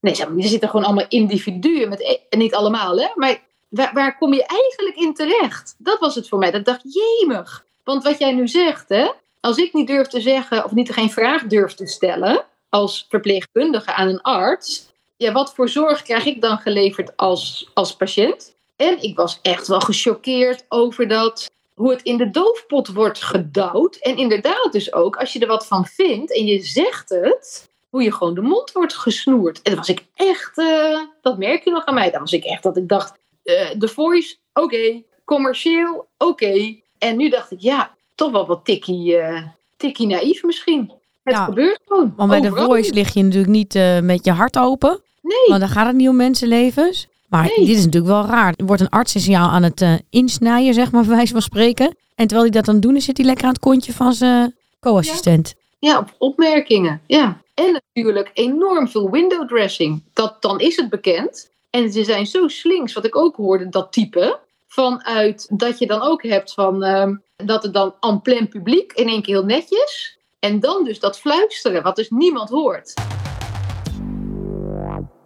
Nee, 0.00 0.16
er 0.16 0.32
zitten 0.36 0.68
gewoon 0.68 0.84
allemaal 0.84 1.06
individuen, 1.08 1.88
met, 1.88 2.00
e- 2.00 2.36
niet 2.36 2.54
allemaal, 2.54 2.98
hè, 2.98 3.08
maar 3.14 3.40
waar, 3.68 3.90
waar 3.94 4.18
kom 4.18 4.32
je 4.34 4.46
eigenlijk 4.46 4.96
in 4.96 5.14
terecht? 5.14 5.74
Dat 5.78 5.98
was 5.98 6.14
het 6.14 6.28
voor 6.28 6.38
mij. 6.38 6.50
Dat 6.50 6.64
dacht, 6.64 6.82
jemig. 6.82 7.64
Want 7.84 8.04
wat 8.04 8.18
jij 8.18 8.32
nu 8.32 8.48
zegt, 8.48 8.88
hè, 8.88 9.10
als 9.40 9.56
ik 9.56 9.72
niet 9.72 9.86
durf 9.86 10.06
te 10.06 10.20
zeggen 10.20 10.64
of 10.64 10.72
niet 10.72 10.92
geen 10.92 11.10
vraag 11.10 11.46
durf 11.46 11.74
te 11.74 11.86
stellen 11.86 12.44
als 12.68 13.06
verpleegkundige 13.08 13.94
aan 13.94 14.08
een 14.08 14.22
arts, 14.22 14.88
ja, 15.16 15.32
wat 15.32 15.54
voor 15.54 15.68
zorg 15.68 16.02
krijg 16.02 16.24
ik 16.24 16.40
dan 16.40 16.58
geleverd 16.58 17.16
als, 17.16 17.70
als 17.74 17.96
patiënt? 17.96 18.54
En 18.76 19.02
ik 19.02 19.16
was 19.16 19.38
echt 19.42 19.66
wel 19.66 19.80
gechoqueerd 19.80 20.64
over 20.68 21.08
dat, 21.08 21.50
hoe 21.74 21.90
het 21.90 22.02
in 22.02 22.16
de 22.16 22.30
doofpot 22.30 22.88
wordt 22.88 23.22
gedouwd. 23.22 23.96
En 23.96 24.16
inderdaad 24.16 24.68
dus 24.72 24.92
ook, 24.92 25.16
als 25.16 25.32
je 25.32 25.38
er 25.38 25.46
wat 25.46 25.66
van 25.66 25.86
vindt 25.86 26.36
en 26.36 26.46
je 26.46 26.62
zegt 26.62 27.08
het, 27.08 27.68
hoe 27.90 28.02
je 28.02 28.12
gewoon 28.12 28.34
de 28.34 28.40
mond 28.40 28.72
wordt 28.72 28.94
gesnoerd. 28.94 29.62
En 29.62 29.70
dat 29.70 29.78
was 29.78 29.88
ik 29.88 30.04
echt, 30.14 30.58
uh, 30.58 30.98
dat 31.22 31.38
merk 31.38 31.64
je 31.64 31.70
nog 31.70 31.84
aan 31.84 31.94
mij. 31.94 32.10
Dan 32.10 32.20
was 32.20 32.32
ik 32.32 32.44
echt 32.44 32.62
dat 32.62 32.76
ik 32.76 32.88
dacht, 32.88 33.12
uh, 33.44 33.68
The 33.68 33.88
Voice, 33.88 34.36
oké. 34.52 35.02
Commercieel, 35.24 36.06
oké. 36.18 36.74
En 36.98 37.16
nu 37.16 37.28
dacht 37.28 37.50
ik, 37.50 37.60
ja, 37.60 37.94
toch 38.14 38.30
wel 38.30 38.46
wat 38.46 38.64
tikkie, 38.64 39.12
uh, 39.16 39.42
tikkie 39.76 40.06
naïef 40.06 40.42
misschien. 40.42 40.92
Het 41.22 41.36
gebeurt 41.36 41.80
gewoon. 41.86 42.12
Want 42.16 42.30
bij 42.30 42.40
The 42.40 42.54
Voice 42.54 42.92
lig 42.92 43.14
je 43.14 43.22
natuurlijk 43.22 43.52
niet 43.52 43.74
met 44.02 44.24
je 44.24 44.30
hart 44.30 44.58
open. 44.58 45.00
Nee. 45.22 45.46
Want 45.46 45.60
dan 45.60 45.68
gaat 45.68 45.86
het 45.86 45.96
niet 45.96 46.08
om 46.08 46.16
mensenlevens. 46.16 47.08
Maar 47.30 47.48
dit 47.56 47.68
is 47.68 47.84
natuurlijk 47.84 48.12
wel 48.12 48.26
raar. 48.26 48.54
Er 48.56 48.66
wordt 48.66 48.82
een 48.82 48.88
arts 48.88 49.14
in 49.14 49.20
jou 49.20 49.50
aan 49.50 49.62
het 49.62 49.80
uh, 49.80 49.94
insnijden, 50.10 50.74
zeg 50.74 50.92
maar, 50.92 51.06
wijze 51.16 51.32
van 51.32 51.42
spreken. 51.42 51.96
En 52.14 52.26
terwijl 52.26 52.42
hij 52.42 52.50
dat 52.50 52.64
dan 52.64 52.80
doen 52.80 52.96
is, 52.96 53.04
zit 53.04 53.16
hij 53.16 53.26
lekker 53.26 53.44
aan 53.44 53.52
het 53.52 53.60
kontje 53.60 53.92
van 53.92 54.12
zijn 54.12 54.54
co-assistent. 54.80 55.54
Ja. 55.78 55.98
op 55.98 56.14
opmerkingen. 56.18 57.00
Ja. 57.06 57.40
En 57.60 57.72
natuurlijk 57.72 58.30
enorm 58.34 58.88
veel 58.88 59.10
window 59.10 59.48
dressing. 59.48 60.02
Dat, 60.12 60.42
dan 60.42 60.60
is 60.60 60.76
het 60.76 60.88
bekend. 60.88 61.50
En 61.70 61.92
ze 61.92 62.04
zijn 62.04 62.26
zo 62.26 62.48
slinks, 62.48 62.92
wat 62.92 63.04
ik 63.04 63.16
ook 63.16 63.36
hoorde, 63.36 63.68
dat 63.68 63.92
type. 63.92 64.38
Vanuit 64.68 65.46
dat 65.50 65.78
je 65.78 65.86
dan 65.86 66.02
ook 66.02 66.22
hebt 66.22 66.52
van 66.52 66.84
uh, 66.84 67.08
dat 67.36 67.62
het 67.62 67.74
dan 67.74 67.94
en 68.00 68.20
plein 68.22 68.48
publiek 68.48 68.92
in 68.92 69.08
één 69.08 69.22
keer 69.22 69.34
heel 69.34 69.44
netjes. 69.44 70.18
En 70.38 70.60
dan 70.60 70.84
dus 70.84 71.00
dat 71.00 71.20
fluisteren, 71.20 71.82
wat 71.82 71.96
dus 71.96 72.10
niemand 72.10 72.48
hoort 72.48 72.94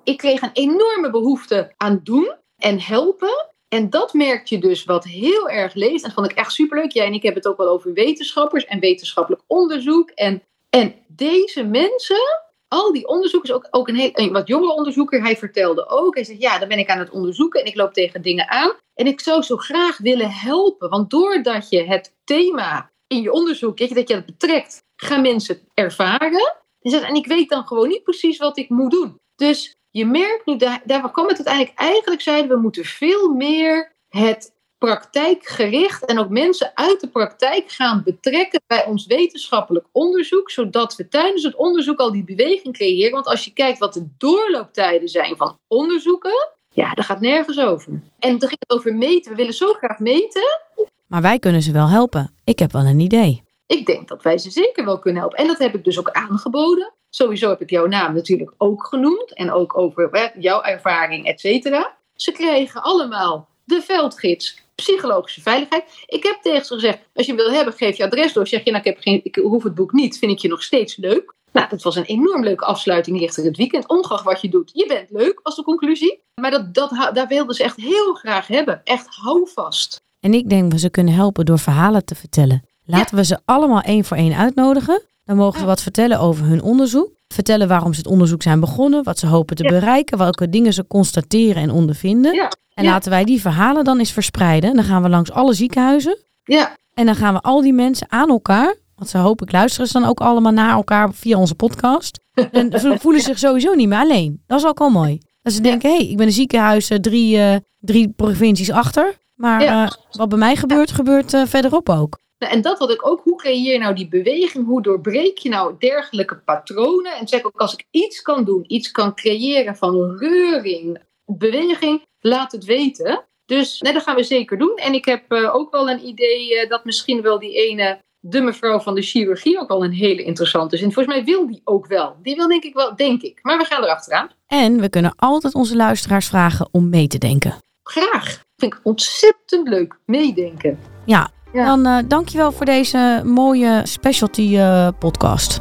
ik 0.04 0.16
kreeg 0.16 0.42
een 0.42 0.50
enorme 0.52 1.10
behoefte 1.10 1.72
aan 1.76 2.00
doen 2.02 2.32
en 2.58 2.80
helpen. 2.80 3.46
En 3.68 3.90
dat 3.90 4.12
merk 4.12 4.46
je 4.46 4.58
dus 4.58 4.84
wat 4.84 5.04
heel 5.04 5.48
erg 5.48 5.74
leest. 5.74 6.02
En 6.02 6.02
dat 6.02 6.12
vond 6.12 6.30
ik 6.30 6.36
echt 6.36 6.52
superleuk. 6.52 6.90
Jij 6.90 7.06
en 7.06 7.12
ik 7.12 7.22
hebben 7.22 7.42
het 7.42 7.50
ook 7.50 7.58
wel 7.58 7.68
over 7.68 7.92
wetenschappers 7.92 8.64
en 8.64 8.80
wetenschappelijk 8.80 9.42
onderzoek. 9.46 10.10
En, 10.10 10.42
en 10.74 10.94
deze 11.06 11.64
mensen, 11.64 12.42
al 12.68 12.92
die 12.92 13.08
onderzoekers, 13.08 13.52
ook, 13.52 13.66
ook 13.70 13.88
een, 13.88 13.96
heel, 13.96 14.10
een 14.12 14.32
wat 14.32 14.48
jongere 14.48 14.72
onderzoeker, 14.72 15.22
hij 15.22 15.36
vertelde 15.36 15.88
ook. 15.88 16.14
Hij 16.14 16.24
zei, 16.24 16.38
ja, 16.38 16.58
dan 16.58 16.68
ben 16.68 16.78
ik 16.78 16.88
aan 16.88 16.98
het 16.98 17.10
onderzoeken 17.10 17.60
en 17.60 17.66
ik 17.66 17.74
loop 17.74 17.92
tegen 17.92 18.22
dingen 18.22 18.50
aan. 18.50 18.72
En 18.94 19.06
ik 19.06 19.20
zou 19.20 19.42
zo 19.42 19.56
graag 19.56 19.98
willen 19.98 20.30
helpen. 20.30 20.88
Want 20.88 21.10
doordat 21.10 21.70
je 21.70 21.84
het 21.84 22.14
thema 22.24 22.90
in 23.06 23.22
je 23.22 23.32
onderzoek, 23.32 23.78
dat 23.78 24.08
je 24.08 24.14
het 24.14 24.26
betrekt, 24.26 24.84
gaan 24.96 25.22
mensen 25.22 25.60
ervaren. 25.74 26.54
En 26.80 27.14
ik 27.14 27.26
weet 27.26 27.48
dan 27.48 27.66
gewoon 27.66 27.88
niet 27.88 28.02
precies 28.02 28.38
wat 28.38 28.58
ik 28.58 28.68
moet 28.68 28.90
doen. 28.90 29.20
Dus 29.36 29.76
je 29.90 30.06
merkt 30.06 30.46
nu, 30.46 30.56
daar, 30.56 30.82
daar 30.84 31.10
kwam 31.10 31.26
het 31.26 31.36
uiteindelijk, 31.36 31.78
eigenlijk 31.78 32.20
zeiden 32.20 32.50
we 32.50 32.62
moeten 32.62 32.84
veel 32.84 33.28
meer 33.28 33.92
het 34.08 34.53
praktijkgericht 34.84 36.04
en 36.04 36.18
ook 36.18 36.28
mensen 36.28 36.70
uit 36.74 37.00
de 37.00 37.08
praktijk 37.08 37.70
gaan 37.70 38.02
betrekken 38.04 38.60
bij 38.66 38.86
ons 38.86 39.06
wetenschappelijk 39.06 39.86
onderzoek, 39.92 40.50
zodat 40.50 40.96
we 40.96 41.08
tijdens 41.08 41.42
het 41.42 41.54
onderzoek 41.54 41.98
al 41.98 42.12
die 42.12 42.24
beweging 42.24 42.74
creëren. 42.74 43.12
Want 43.12 43.26
als 43.26 43.44
je 43.44 43.52
kijkt 43.52 43.78
wat 43.78 43.92
de 43.92 44.08
doorlooptijden 44.18 45.08
zijn 45.08 45.36
van 45.36 45.58
onderzoeken, 45.68 46.48
ja, 46.68 46.94
dat 46.94 47.04
gaat 47.04 47.20
nergens 47.20 47.58
over. 47.58 47.92
En 48.18 48.38
dan 48.38 48.48
ging 48.48 48.60
het 48.66 48.70
over 48.78 48.94
meten. 48.94 49.30
We 49.30 49.36
willen 49.36 49.54
zo 49.54 49.72
graag 49.72 49.98
meten. 49.98 50.60
Maar 51.06 51.22
wij 51.22 51.38
kunnen 51.38 51.62
ze 51.62 51.72
wel 51.72 51.88
helpen. 51.88 52.34
Ik 52.44 52.58
heb 52.58 52.72
wel 52.72 52.84
een 52.84 53.00
idee. 53.00 53.42
Ik 53.66 53.86
denk 53.86 54.08
dat 54.08 54.22
wij 54.22 54.38
ze 54.38 54.50
zeker 54.50 54.84
wel 54.84 54.98
kunnen 54.98 55.20
helpen. 55.20 55.38
En 55.38 55.46
dat 55.46 55.58
heb 55.58 55.74
ik 55.74 55.84
dus 55.84 55.98
ook 55.98 56.10
aangeboden. 56.10 56.92
Sowieso 57.10 57.48
heb 57.48 57.60
ik 57.60 57.70
jouw 57.70 57.86
naam 57.86 58.14
natuurlijk 58.14 58.54
ook 58.58 58.86
genoemd. 58.86 59.34
En 59.34 59.52
ook 59.52 59.78
over 59.78 60.32
jouw 60.38 60.62
ervaring, 60.62 61.26
et 61.26 61.40
cetera. 61.40 61.96
Ze 62.14 62.32
kregen 62.32 62.82
allemaal 62.82 63.48
de 63.64 63.82
veldgids 63.82 64.62
psychologische 64.74 65.40
veiligheid. 65.40 65.84
Ik 66.06 66.22
heb 66.22 66.38
tegen 66.42 66.64
ze 66.64 66.74
gezegd, 66.74 66.98
als 67.14 67.26
je 67.26 67.34
wil 67.34 67.50
hebben, 67.50 67.74
geef 67.74 67.96
je 67.96 68.04
adres 68.04 68.32
door. 68.32 68.46
Zeg 68.46 68.64
je, 68.64 68.70
nou, 68.70 68.82
ik, 68.82 68.94
heb 68.94 69.02
geen, 69.02 69.20
ik 69.22 69.34
hoef 69.34 69.62
het 69.62 69.74
boek 69.74 69.92
niet, 69.92 70.18
vind 70.18 70.32
ik 70.32 70.38
je 70.38 70.48
nog 70.48 70.62
steeds 70.62 70.96
leuk. 70.96 71.34
Nou, 71.52 71.68
dat 71.68 71.82
was 71.82 71.96
een 71.96 72.04
enorm 72.04 72.44
leuke 72.44 72.64
afsluiting 72.64 73.18
richting 73.18 73.46
het 73.46 73.56
weekend. 73.56 73.88
Ongeacht 73.88 74.24
wat 74.24 74.40
je 74.40 74.48
doet, 74.48 74.70
je 74.74 74.86
bent 74.86 75.10
leuk, 75.10 75.40
was 75.42 75.56
de 75.56 75.62
conclusie. 75.62 76.22
Maar 76.40 76.50
dat, 76.50 76.74
dat, 76.74 77.10
daar 77.12 77.26
wilden 77.28 77.54
ze 77.54 77.62
echt 77.62 77.76
heel 77.76 78.14
graag 78.14 78.46
hebben. 78.46 78.80
Echt 78.84 79.06
hou 79.10 79.48
vast. 79.54 80.02
En 80.20 80.34
ik 80.34 80.48
denk 80.48 80.70
dat 80.70 80.80
ze 80.80 80.90
kunnen 80.90 81.14
helpen 81.14 81.44
door 81.44 81.58
verhalen 81.58 82.04
te 82.04 82.14
vertellen. 82.14 82.62
Laten 82.84 83.16
we 83.16 83.24
ze 83.24 83.38
allemaal 83.44 83.80
één 83.80 84.04
voor 84.04 84.16
één 84.16 84.36
uitnodigen. 84.36 85.02
Dan 85.24 85.36
mogen 85.36 85.60
ze 85.60 85.66
wat 85.66 85.82
vertellen 85.82 86.20
over 86.20 86.46
hun 86.46 86.62
onderzoek. 86.62 87.12
Vertellen 87.28 87.68
waarom 87.68 87.92
ze 87.92 87.98
het 87.98 88.08
onderzoek 88.08 88.42
zijn 88.42 88.60
begonnen, 88.60 89.04
wat 89.04 89.18
ze 89.18 89.26
hopen 89.26 89.56
te 89.56 89.62
bereiken, 89.62 90.18
welke 90.18 90.48
dingen 90.48 90.72
ze 90.72 90.86
constateren 90.86 91.62
en 91.62 91.70
ondervinden. 91.70 92.48
En 92.74 92.84
Ja. 92.84 92.90
laten 92.90 93.10
wij 93.10 93.24
die 93.24 93.40
verhalen 93.40 93.84
dan 93.84 93.98
eens 93.98 94.12
verspreiden. 94.12 94.74
Dan 94.74 94.84
gaan 94.84 95.02
we 95.02 95.08
langs 95.08 95.32
alle 95.32 95.52
ziekenhuizen. 95.54 96.18
Ja, 96.44 96.76
En 96.94 97.06
dan 97.06 97.14
gaan 97.14 97.34
we 97.34 97.40
al 97.40 97.60
die 97.60 97.72
mensen 97.72 98.06
aan 98.10 98.28
elkaar. 98.28 98.74
Want 98.96 99.10
ze 99.10 99.18
hoop 99.18 99.42
ik 99.42 99.52
luisteren 99.52 99.86
ze 99.86 99.92
dan 99.98 100.08
ook 100.08 100.20
allemaal 100.20 100.52
naar 100.52 100.70
elkaar 100.70 101.12
via 101.12 101.38
onze 101.38 101.54
podcast. 101.54 102.18
En 102.52 102.80
ze 102.80 102.96
voelen 103.00 103.20
zich 103.20 103.38
sowieso 103.38 103.74
niet 103.74 103.88
meer 103.88 103.98
alleen. 103.98 104.42
Dat 104.46 104.58
is 104.58 104.66
ook 104.66 104.80
al 104.80 104.90
mooi. 104.90 105.18
Dat 105.42 105.52
ze 105.52 105.60
denken, 105.60 105.90
hé, 105.90 105.96
hey, 105.96 106.06
ik 106.08 106.16
ben 106.16 106.26
een 106.26 106.32
ziekenhuis 106.32 106.90
eh, 106.90 106.98
drie, 106.98 107.38
eh, 107.38 107.56
drie 107.80 108.08
provincies 108.16 108.70
achter. 108.70 109.18
Maar 109.34 109.62
eh, 109.62 109.90
wat 110.10 110.28
bij 110.28 110.38
mij 110.38 110.56
gebeurt, 110.56 110.92
gebeurt 110.92 111.30
verderop 111.46 111.88
ook. 111.88 112.18
Nou, 112.38 112.52
en 112.52 112.62
dat 112.62 112.78
had 112.78 112.90
ik 112.90 113.06
ook. 113.06 113.20
Hoe 113.24 113.36
creëer 113.36 113.72
je 113.72 113.78
nou 113.78 113.94
die 113.94 114.08
beweging? 114.08 114.66
Hoe 114.66 114.82
doorbreek 114.82 115.38
je 115.38 115.48
nou 115.48 115.74
dergelijke 115.78 116.36
patronen? 116.36 117.12
En 117.16 117.28
zeg 117.28 117.44
ook, 117.44 117.60
als 117.60 117.72
ik 117.72 117.86
iets 117.90 118.22
kan 118.22 118.44
doen, 118.44 118.64
iets 118.66 118.90
kan 118.90 119.14
creëren 119.14 119.76
van 119.76 120.16
reuring, 120.18 120.98
beweging, 121.26 122.02
laat 122.28 122.52
het 122.52 122.64
weten. 122.64 123.24
Dus 123.46 123.80
nee, 123.80 123.92
dat 123.92 124.02
gaan 124.02 124.16
we 124.16 124.22
zeker 124.22 124.58
doen. 124.58 124.76
En 124.76 124.94
ik 124.94 125.04
heb 125.04 125.32
eh, 125.32 125.54
ook 125.54 125.70
wel 125.72 125.90
een 125.90 126.06
idee 126.06 126.60
eh, 126.60 126.68
dat 126.68 126.84
misschien 126.84 127.22
wel 127.22 127.38
die 127.38 127.68
ene, 127.68 127.98
de 128.20 128.40
mevrouw 128.40 128.80
van 128.80 128.94
de 128.94 129.02
chirurgie, 129.02 129.58
ook 129.60 129.68
wel 129.68 129.84
een 129.84 129.92
hele 129.92 130.22
interessante 130.22 130.74
is. 130.76 130.82
En 130.82 130.92
volgens 130.92 131.14
mij 131.14 131.24
wil 131.24 131.46
die 131.46 131.60
ook 131.64 131.86
wel. 131.86 132.16
Die 132.22 132.34
wil 132.36 132.48
denk 132.48 132.64
ik 132.64 132.74
wel, 132.74 132.96
denk 132.96 133.22
ik. 133.22 133.38
Maar 133.42 133.58
we 133.58 133.64
gaan 133.64 133.82
erachteraan. 133.82 134.30
En 134.46 134.80
we 134.80 134.88
kunnen 134.88 135.14
altijd 135.16 135.54
onze 135.54 135.76
luisteraars 135.76 136.26
vragen 136.26 136.68
om 136.72 136.88
mee 136.88 137.06
te 137.06 137.18
denken. 137.18 137.54
Graag. 137.82 138.42
Vind 138.56 138.72
ik 138.74 138.80
ontzettend 138.82 139.68
leuk. 139.68 139.98
Meedenken. 140.06 140.78
Ja, 141.04 141.30
Ja. 141.52 141.64
dan 141.64 141.86
eh 141.86 141.98
dankjewel 142.08 142.52
voor 142.52 142.66
deze 142.66 143.22
mooie 143.24 143.80
specialty 143.84 144.58
podcast. 144.98 145.60